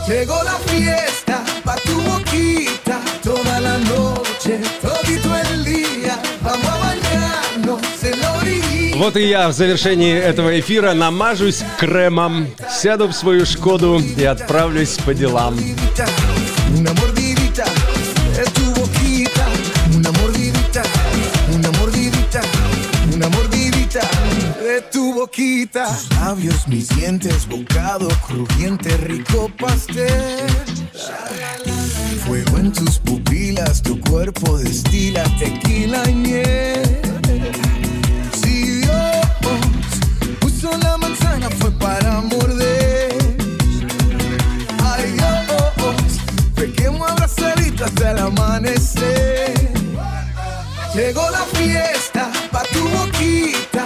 Llegó 0.06 0.42
la 0.42 0.58
fiesta 0.66 1.44
pa' 1.64 1.76
tu 1.76 2.00
boquita 2.02 3.00
toda 3.22 3.60
la 3.60 3.78
noche, 3.78 4.60
todito 4.80 5.36
el 5.36 5.64
día. 5.64 6.18
Vamos 6.42 6.66
a 6.66 6.76
bañarnos 6.78 8.04
en 8.04 8.20
la 8.20 8.32
orilla. 8.32 8.96
Вот 8.96 9.16
и 9.16 9.28
я 9.28 9.48
в 9.48 9.52
завершении 9.52 10.14
этого 10.14 10.58
эфира 10.58 10.92
намажусь 10.92 11.62
кремом, 11.78 12.48
сяду 12.70 13.08
в 13.08 13.12
свою 13.12 13.46
Шкоду 13.46 14.00
и 14.16 14.24
отправлюсь 14.24 14.96
по 14.98 15.14
делам. 15.14 15.56
Labios, 26.34 26.66
mis 26.66 26.88
dientes, 26.96 27.46
bocado 27.46 28.08
crujiente, 28.26 28.96
rico 28.96 29.50
pastel. 29.58 30.48
Fuego 32.26 32.56
en 32.56 32.72
tus 32.72 32.98
pupilas, 33.00 33.82
tu 33.82 34.00
cuerpo 34.00 34.56
destila 34.56 35.24
tequila 35.38 36.08
y 36.08 36.14
miel. 36.14 37.00
Si 38.42 38.80
Dios 38.80 39.26
puso 40.40 40.70
la 40.78 40.96
manzana 40.96 41.50
fue 41.50 41.70
para 41.72 42.22
morder. 42.22 43.14
Ay 44.84 45.12
Dios, 45.12 46.18
pequemos 46.54 47.10
abrazadito 47.10 47.84
hasta 47.84 48.10
el 48.10 48.18
amanecer. 48.18 49.70
Llegó 50.94 51.28
la 51.30 51.44
fiesta 51.58 52.30
pa' 52.50 52.62
tu 52.72 52.88
boquita 52.88 53.81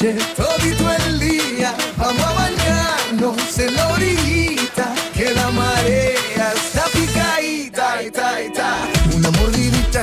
noche, 0.00 0.16
todito 0.36 0.90
el 1.06 1.20
día. 1.20 1.74
Vamos 1.96 2.22
a 2.22 2.32
bañarnos 2.32 3.58
en 3.58 3.74
la 3.74 3.88
orillita, 3.88 4.94
que 5.14 5.32
la 5.34 5.50
marea 5.50 6.52
está 6.54 6.84
picadita, 6.92 8.02
ita, 8.02 8.42
ita. 8.42 8.76
Una 9.14 9.30
mordidita. 9.30 10.02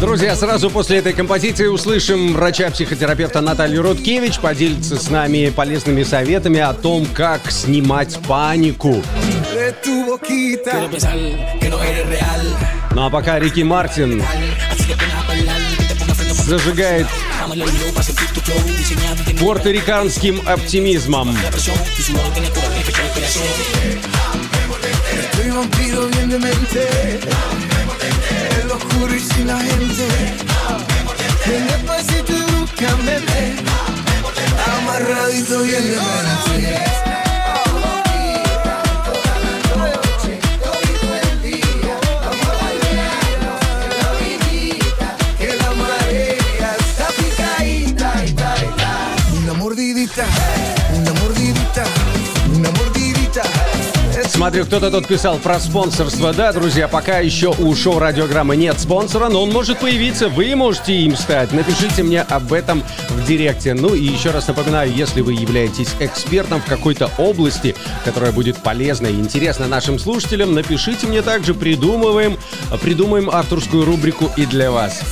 Друзья, 0.00 0.36
сразу 0.36 0.70
после 0.70 0.98
этой 0.98 1.14
композиции 1.14 1.66
услышим 1.66 2.34
врача-психотерапевта 2.34 3.40
Наталью 3.40 3.82
Рудкевич 3.82 4.38
поделится 4.40 4.96
с 4.98 5.08
нами 5.08 5.48
полезными 5.48 6.02
советами 6.02 6.60
о 6.60 6.74
том, 6.74 7.06
как 7.06 7.50
снимать 7.50 8.18
панику. 8.28 9.02
Ну 12.92 13.06
а 13.06 13.10
пока 13.10 13.38
Рики 13.38 13.62
Мартин 13.62 14.22
зажигает 16.44 17.06
пуэрториканским 19.38 20.42
оптимизмом. 20.46 21.36
Oscuro 28.76 29.14
y 29.14 29.20
sin 29.20 29.46
Смотрю, 54.46 54.64
кто-то 54.64 54.92
тут 54.92 55.08
писал 55.08 55.38
про 55.38 55.58
спонсорство. 55.58 56.32
Да, 56.32 56.52
друзья, 56.52 56.86
пока 56.86 57.18
еще 57.18 57.52
у 57.58 57.74
шоу 57.74 57.98
радиограммы 57.98 58.54
нет 58.54 58.78
спонсора, 58.78 59.28
но 59.28 59.42
он 59.42 59.50
может 59.50 59.80
появиться. 59.80 60.28
Вы 60.28 60.54
можете 60.54 60.94
им 60.94 61.16
стать. 61.16 61.52
Напишите 61.52 62.04
мне 62.04 62.20
об 62.20 62.52
этом 62.52 62.84
в 63.08 63.26
директе. 63.26 63.74
Ну 63.74 63.92
и 63.96 64.04
еще 64.04 64.30
раз 64.30 64.46
напоминаю, 64.46 64.92
если 64.92 65.20
вы 65.20 65.32
являетесь 65.32 65.96
экспертом 65.98 66.60
в 66.60 66.64
какой-то 66.64 67.10
области, 67.18 67.74
которая 68.04 68.30
будет 68.30 68.58
полезна 68.58 69.08
и 69.08 69.14
интересна 69.14 69.66
нашим 69.66 69.98
слушателям, 69.98 70.54
напишите 70.54 71.08
мне 71.08 71.22
также, 71.22 71.52
придумываем, 71.52 72.38
придумаем 72.80 73.28
авторскую 73.28 73.84
рубрику 73.84 74.30
и 74.36 74.46
для 74.46 74.70
вас. 74.70 75.02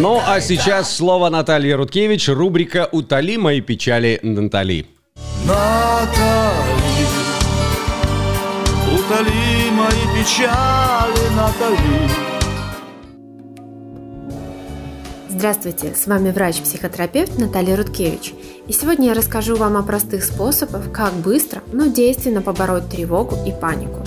Ну 0.00 0.20
а 0.24 0.40
сейчас 0.40 0.94
слово 0.94 1.28
Наталье 1.28 1.74
Рудкевич, 1.74 2.28
рубрика 2.28 2.88
«Утоли 2.92 3.36
мои 3.36 3.60
печали, 3.60 4.20
Натали». 4.22 4.86
Натали, 5.44 6.14
утоли 8.94 9.70
мои 9.72 10.04
печали, 10.14 11.34
Натали. 11.34 12.08
Здравствуйте, 15.28 15.92
с 15.96 16.06
вами 16.06 16.30
врач-психотерапевт 16.30 17.36
Наталья 17.36 17.76
Рудкевич. 17.76 18.34
И 18.68 18.72
сегодня 18.72 19.08
я 19.08 19.14
расскажу 19.14 19.56
вам 19.56 19.76
о 19.76 19.82
простых 19.82 20.22
способах, 20.22 20.92
как 20.92 21.12
быстро, 21.14 21.60
но 21.72 21.86
действенно 21.86 22.40
побороть 22.40 22.88
тревогу 22.88 23.36
и 23.44 23.50
панику. 23.50 24.04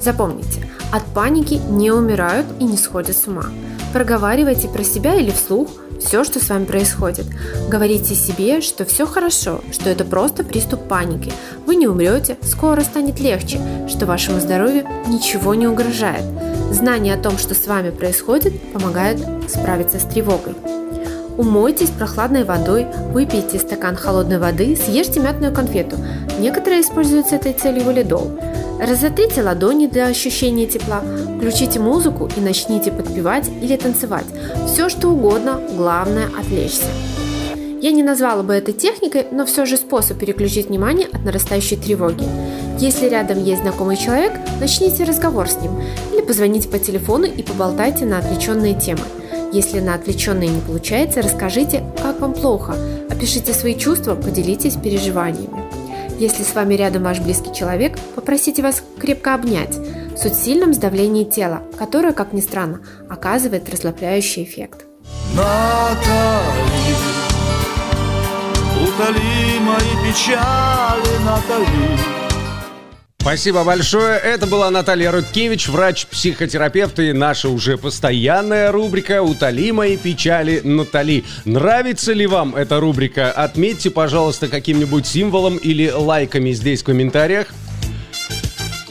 Запомните, 0.00 0.68
от 0.92 1.04
паники 1.14 1.54
не 1.54 1.92
умирают 1.92 2.46
и 2.58 2.64
не 2.64 2.76
сходят 2.76 3.16
с 3.16 3.28
ума. 3.28 3.44
Проговаривайте 3.92 4.68
про 4.68 4.84
себя 4.84 5.14
или 5.16 5.30
вслух 5.30 5.68
все, 6.00 6.24
что 6.24 6.42
с 6.42 6.48
вами 6.48 6.64
происходит. 6.64 7.26
Говорите 7.68 8.14
себе, 8.14 8.60
что 8.60 8.84
все 8.84 9.06
хорошо, 9.06 9.60
что 9.70 9.90
это 9.90 10.04
просто 10.04 10.44
приступ 10.44 10.88
паники. 10.88 11.32
Вы 11.66 11.76
не 11.76 11.86
умрете, 11.86 12.38
скоро 12.42 12.80
станет 12.80 13.20
легче, 13.20 13.60
что 13.88 14.06
вашему 14.06 14.40
здоровью 14.40 14.84
ничего 15.06 15.54
не 15.54 15.66
угрожает. 15.66 16.24
Знание 16.70 17.14
о 17.14 17.22
том, 17.22 17.38
что 17.38 17.54
с 17.54 17.66
вами 17.66 17.90
происходит, 17.90 18.60
помогает 18.72 19.18
справиться 19.48 20.00
с 20.00 20.04
тревогой. 20.04 20.54
Умойтесь 21.36 21.90
прохладной 21.90 22.44
водой, 22.44 22.86
выпейте 23.12 23.58
стакан 23.58 23.96
холодной 23.96 24.38
воды, 24.38 24.76
съешьте 24.76 25.20
мятную 25.20 25.54
конфету. 25.54 25.96
Некоторые 26.38 26.82
используют 26.82 27.28
с 27.28 27.32
этой 27.32 27.52
целью 27.52 27.84
валидол. 27.84 28.38
Разотрите 28.82 29.42
ладони 29.42 29.86
для 29.86 30.08
ощущения 30.08 30.66
тепла, 30.66 31.04
включите 31.36 31.78
музыку 31.78 32.28
и 32.36 32.40
начните 32.40 32.90
подпевать 32.90 33.48
или 33.62 33.76
танцевать. 33.76 34.24
Все 34.66 34.88
что 34.88 35.10
угодно, 35.10 35.60
главное 35.76 36.26
отвлечься. 36.36 36.88
Я 37.80 37.92
не 37.92 38.02
назвала 38.02 38.42
бы 38.42 38.54
это 38.54 38.72
техникой, 38.72 39.26
но 39.30 39.46
все 39.46 39.66
же 39.66 39.76
способ 39.76 40.18
переключить 40.18 40.66
внимание 40.66 41.06
от 41.06 41.24
нарастающей 41.24 41.76
тревоги. 41.76 42.24
Если 42.80 43.08
рядом 43.08 43.40
есть 43.44 43.62
знакомый 43.62 43.96
человек, 43.96 44.32
начните 44.60 45.04
разговор 45.04 45.48
с 45.48 45.60
ним 45.60 45.80
или 46.12 46.20
позвоните 46.20 46.68
по 46.68 46.80
телефону 46.80 47.26
и 47.26 47.42
поболтайте 47.44 48.04
на 48.04 48.18
отвлеченные 48.18 48.74
темы. 48.74 49.04
Если 49.52 49.78
на 49.78 49.94
отвлеченные 49.94 50.48
не 50.48 50.60
получается, 50.60 51.22
расскажите, 51.22 51.84
как 52.02 52.18
вам 52.18 52.34
плохо, 52.34 52.74
опишите 53.08 53.52
свои 53.52 53.76
чувства, 53.76 54.16
поделитесь 54.16 54.74
переживаниями. 54.74 55.61
Если 56.22 56.44
с 56.44 56.54
вами 56.54 56.74
рядом 56.74 57.02
ваш 57.02 57.18
близкий 57.18 57.52
человек, 57.52 57.98
попросите 58.14 58.62
вас 58.62 58.80
крепко 59.00 59.34
обнять. 59.34 59.74
Суть 60.16 60.34
в 60.34 60.44
сильном 60.44 60.72
сдавлении 60.72 61.24
тела, 61.24 61.62
которое, 61.76 62.12
как 62.12 62.32
ни 62.32 62.40
странно, 62.40 62.80
оказывает 63.10 63.68
расслабляющий 63.68 64.44
эффект. 64.44 64.86
Натали, 65.34 66.94
утоли 68.84 69.58
мои 69.62 70.12
печали, 70.12 71.24
Натали. 71.24 72.21
Спасибо 73.22 73.62
большое. 73.62 74.18
Это 74.18 74.48
была 74.48 74.68
Наталья 74.72 75.12
Рудкевич, 75.12 75.68
врач-психотерапевт 75.68 76.98
и 76.98 77.12
наша 77.12 77.50
уже 77.50 77.78
постоянная 77.78 78.72
рубрика 78.72 79.22
«Утоли 79.22 79.70
мои 79.70 79.96
печали, 79.96 80.60
Натали». 80.64 81.22
Нравится 81.44 82.14
ли 82.14 82.26
вам 82.26 82.56
эта 82.56 82.80
рубрика? 82.80 83.30
Отметьте, 83.30 83.90
пожалуйста, 83.90 84.48
каким-нибудь 84.48 85.06
символом 85.06 85.56
или 85.56 85.88
лайками 85.88 86.50
здесь 86.50 86.82
в 86.82 86.86
комментариях. 86.86 87.46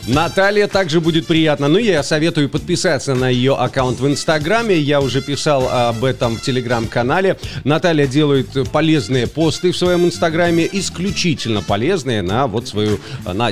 Наталья 0.08 0.68
также 0.68 1.00
будет 1.00 1.28
приятно. 1.28 1.68
Ну, 1.68 1.78
я 1.78 2.02
советую 2.02 2.50
подписаться 2.50 3.14
на 3.14 3.30
ее 3.30 3.56
аккаунт 3.56 4.00
в 4.00 4.08
Инстаграме. 4.08 4.78
Я 4.78 5.00
уже 5.00 5.22
писал 5.22 5.70
об 5.70 6.04
этом 6.04 6.38
в 6.38 6.42
Телеграм-канале. 6.42 7.38
Наталья 7.64 8.08
делает 8.08 8.48
полезные 8.72 9.28
посты 9.28 9.72
в 9.72 9.78
своем 9.78 10.06
Инстаграме, 10.06 10.68
исключительно 10.72 11.62
полезные 11.62 12.24
на 12.24 12.48
вот 12.48 12.68
свою, 12.68 13.00
на 13.26 13.52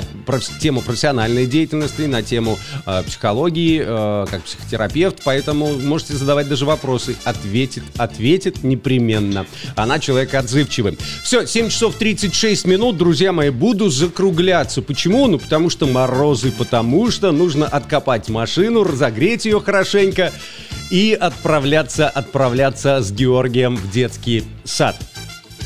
тему 0.60 0.80
профессиональной 0.80 1.46
деятельности, 1.46 2.02
на 2.02 2.22
тему 2.22 2.58
э, 2.84 3.02
психологии, 3.06 3.82
э, 3.84 4.26
как 4.28 4.42
психотерапевт. 4.42 5.20
Поэтому 5.24 5.78
можете 5.78 6.14
задавать 6.14 6.48
даже 6.48 6.66
вопросы. 6.66 7.16
Ответит, 7.24 7.84
ответит 7.96 8.64
непременно. 8.64 9.46
Она 9.76 10.00
человек 10.00 10.34
отзывчивый. 10.34 10.98
Все, 11.22 11.46
7 11.46 11.68
часов 11.68 11.94
36 11.94 12.64
минут, 12.66 12.96
друзья 12.96 13.32
мои, 13.32 13.50
буду 13.50 13.88
закругляться. 13.88 14.82
Почему? 14.82 15.28
Ну, 15.28 15.38
потому 15.38 15.70
что 15.70 15.86
мороз 15.86 16.39
потому 16.48 17.10
что 17.10 17.32
нужно 17.32 17.66
откопать 17.66 18.28
машину, 18.28 18.84
разогреть 18.84 19.44
ее 19.44 19.60
хорошенько 19.60 20.32
и 20.90 21.16
отправляться, 21.18 22.08
отправляться 22.08 23.02
с 23.02 23.12
Георгием 23.12 23.76
в 23.76 23.90
детский 23.90 24.44
сад. 24.64 24.96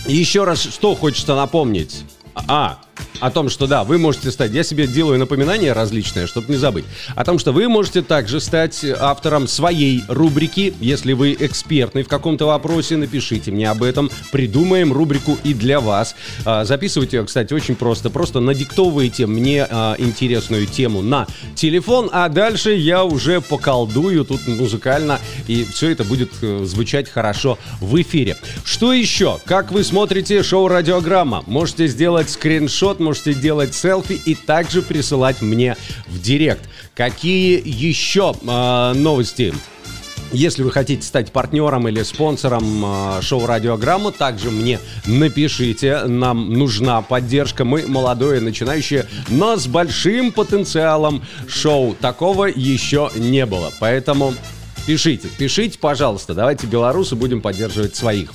Еще 0.07 0.45
раз, 0.45 0.63
что 0.63 0.95
хочется 0.95 1.35
напомнить? 1.35 2.05
А, 2.35 2.79
о 3.21 3.31
том, 3.31 3.49
что 3.49 3.67
да, 3.67 3.85
вы 3.85 3.99
можете 3.99 4.31
стать, 4.31 4.53
я 4.53 4.63
себе 4.63 4.87
делаю 4.87 5.19
напоминания 5.19 5.73
различные, 5.73 6.27
чтобы 6.27 6.53
не 6.53 6.57
забыть, 6.57 6.85
о 7.15 7.25
том, 7.25 7.39
что 7.39 7.53
вы 7.53 7.69
можете 7.69 8.03
также 8.03 8.41
стать 8.41 8.85
автором 8.85 9.49
своей 9.49 10.03
рубрики, 10.09 10.75
если 10.81 11.13
вы 11.13 11.37
экспертный 11.39 12.03
в 12.03 12.09
каком-то 12.09 12.47
вопросе, 12.47 12.97
напишите 12.97 13.51
мне 13.51 13.71
об 13.71 13.83
этом, 13.83 14.11
придумаем 14.33 14.93
рубрику 14.93 15.39
и 15.45 15.55
для 15.55 15.81
вас. 15.81 16.15
А, 16.45 16.65
записывать 16.65 17.13
ее, 17.13 17.25
кстати, 17.25 17.53
очень 17.53 17.77
просто, 17.77 18.11
просто 18.11 18.41
надиктовываете 18.41 19.27
мне 19.27 19.67
а, 19.69 19.95
интересную 19.99 20.67
тему 20.67 21.03
на 21.03 21.27
телефон, 21.55 22.11
а 22.13 22.29
дальше 22.29 22.73
я 22.75 23.05
уже 23.05 23.41
поколдую 23.41 24.25
тут 24.25 24.47
музыкально, 24.47 25.21
и 25.47 25.65
все 25.65 25.91
это 25.91 26.05
будет 26.05 26.31
э, 26.43 26.65
звучать 26.65 27.09
хорошо 27.09 27.59
в 27.81 28.01
эфире. 28.01 28.37
Что 28.65 28.93
еще? 28.93 29.39
Как 29.45 29.73
вы 29.73 29.85
смотрите 29.85 30.43
шоу 30.43 30.69
«Радиограмма»? 30.69 31.43
Можете 31.47 31.87
сделать 31.87 32.31
скриншот, 32.31 32.84
можете 32.93 33.35
делать 33.35 33.75
селфи 33.75 34.21
и 34.25 34.35
также 34.35 34.83
присылать 34.83 35.41
мне 35.41 35.77
в 36.07 36.21
директ. 36.21 36.69
Какие 36.95 37.63
еще 37.65 38.35
э, 38.41 38.93
новости? 38.95 39.55
Если 40.33 40.65
вы 40.65 40.73
хотите 40.73 41.03
стать 41.07 41.31
партнером 41.31 41.87
или 41.89 42.03
спонсором 42.03 42.85
э, 42.85 43.23
шоу 43.23 43.47
«Радиограмма», 43.47 44.11
также 44.11 44.51
мне 44.51 44.81
напишите. 45.07 46.05
Нам 46.07 46.53
нужна 46.53 47.03
поддержка. 47.03 47.65
Мы 47.65 47.87
молодое, 47.87 48.41
начинающее, 48.41 49.07
но 49.29 49.57
с 49.57 49.67
большим 49.67 50.33
потенциалом 50.33 51.23
шоу. 51.47 51.95
Такого 51.95 52.47
еще 52.47 53.11
не 53.15 53.47
было. 53.47 53.73
Поэтому 53.79 54.35
пишите, 54.87 55.29
пишите, 55.29 55.79
пожалуйста. 55.79 56.35
Давайте 56.35 56.67
белорусы 56.67 57.15
будем 57.15 57.41
поддерживать 57.41 57.95
своих. 57.95 58.33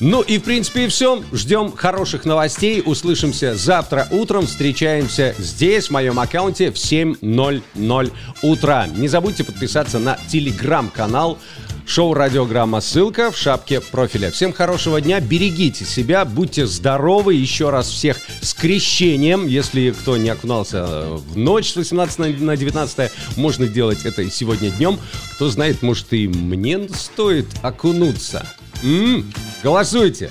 Ну 0.00 0.22
и 0.22 0.38
в 0.38 0.42
принципе 0.42 0.84
и 0.84 0.88
все. 0.88 1.22
Ждем 1.32 1.72
хороших 1.72 2.24
новостей. 2.24 2.82
Услышимся 2.84 3.54
завтра 3.56 4.08
утром. 4.10 4.46
Встречаемся 4.46 5.34
здесь, 5.38 5.86
в 5.86 5.90
моем 5.90 6.18
аккаунте 6.18 6.70
в 6.70 6.74
7.00 6.74 8.12
утра. 8.42 8.86
Не 8.86 9.08
забудьте 9.08 9.44
подписаться 9.44 9.98
на 9.98 10.18
телеграм-канал 10.28 11.38
Шоу 11.86 12.14
«Радиограмма». 12.14 12.80
Ссылка 12.80 13.30
в 13.30 13.36
шапке 13.36 13.80
профиля. 13.80 14.30
Всем 14.30 14.52
хорошего 14.52 15.00
дня, 15.00 15.20
берегите 15.20 15.84
себя, 15.84 16.24
будьте 16.24 16.66
здоровы. 16.66 17.34
Еще 17.34 17.68
раз 17.68 17.88
всех 17.88 18.16
с 18.40 18.54
крещением. 18.54 19.46
Если 19.46 19.90
кто 19.90 20.16
не 20.16 20.30
окунался 20.30 20.86
в 20.86 21.36
ночь 21.36 21.72
с 21.72 21.76
18 21.76 22.40
на 22.40 22.56
19, 22.56 23.10
можно 23.36 23.66
делать 23.66 24.04
это 24.04 24.22
и 24.22 24.30
сегодня 24.30 24.70
днем. 24.70 24.98
Кто 25.34 25.48
знает, 25.50 25.82
может 25.82 26.12
и 26.14 26.26
мне 26.26 26.88
стоит 26.88 27.46
окунуться. 27.62 28.46
М-м, 28.84 29.32
голосуйте. 29.62 30.30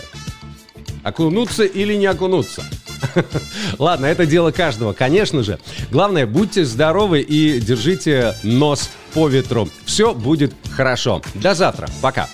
Окунуться 1.04 1.64
или 1.64 1.96
не 1.96 2.06
окунуться? 2.06 2.64
Ладно, 3.80 4.06
это 4.06 4.26
дело 4.26 4.52
каждого, 4.52 4.94
конечно 4.94 5.44
же. 5.44 5.60
Главное, 5.92 6.26
будьте 6.26 6.64
здоровы 6.64 7.22
и 7.22 7.60
держите 7.60 8.36
нос 8.44 8.90
по 9.14 9.28
ветру. 9.28 9.68
Все 9.86 10.14
будет 10.14 10.54
хорошо. 10.72 11.22
До 11.34 11.56
завтра. 11.56 11.90
Пока. 12.02 12.28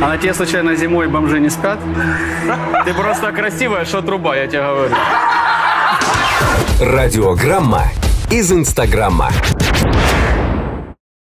А 0.00 0.08
на 0.08 0.18
тебе 0.18 0.34
случайно 0.34 0.74
зимой 0.74 1.06
бомжи 1.06 1.38
не 1.38 1.50
спят? 1.50 1.78
Ты 2.84 2.94
просто 2.94 3.30
красивая, 3.32 3.84
что 3.84 4.02
труба, 4.02 4.36
я 4.36 4.46
тебе 4.46 4.62
говорю. 4.62 4.94
Радиограмма 6.80 7.84
из 8.30 8.50
Инстаграма. 8.50 9.30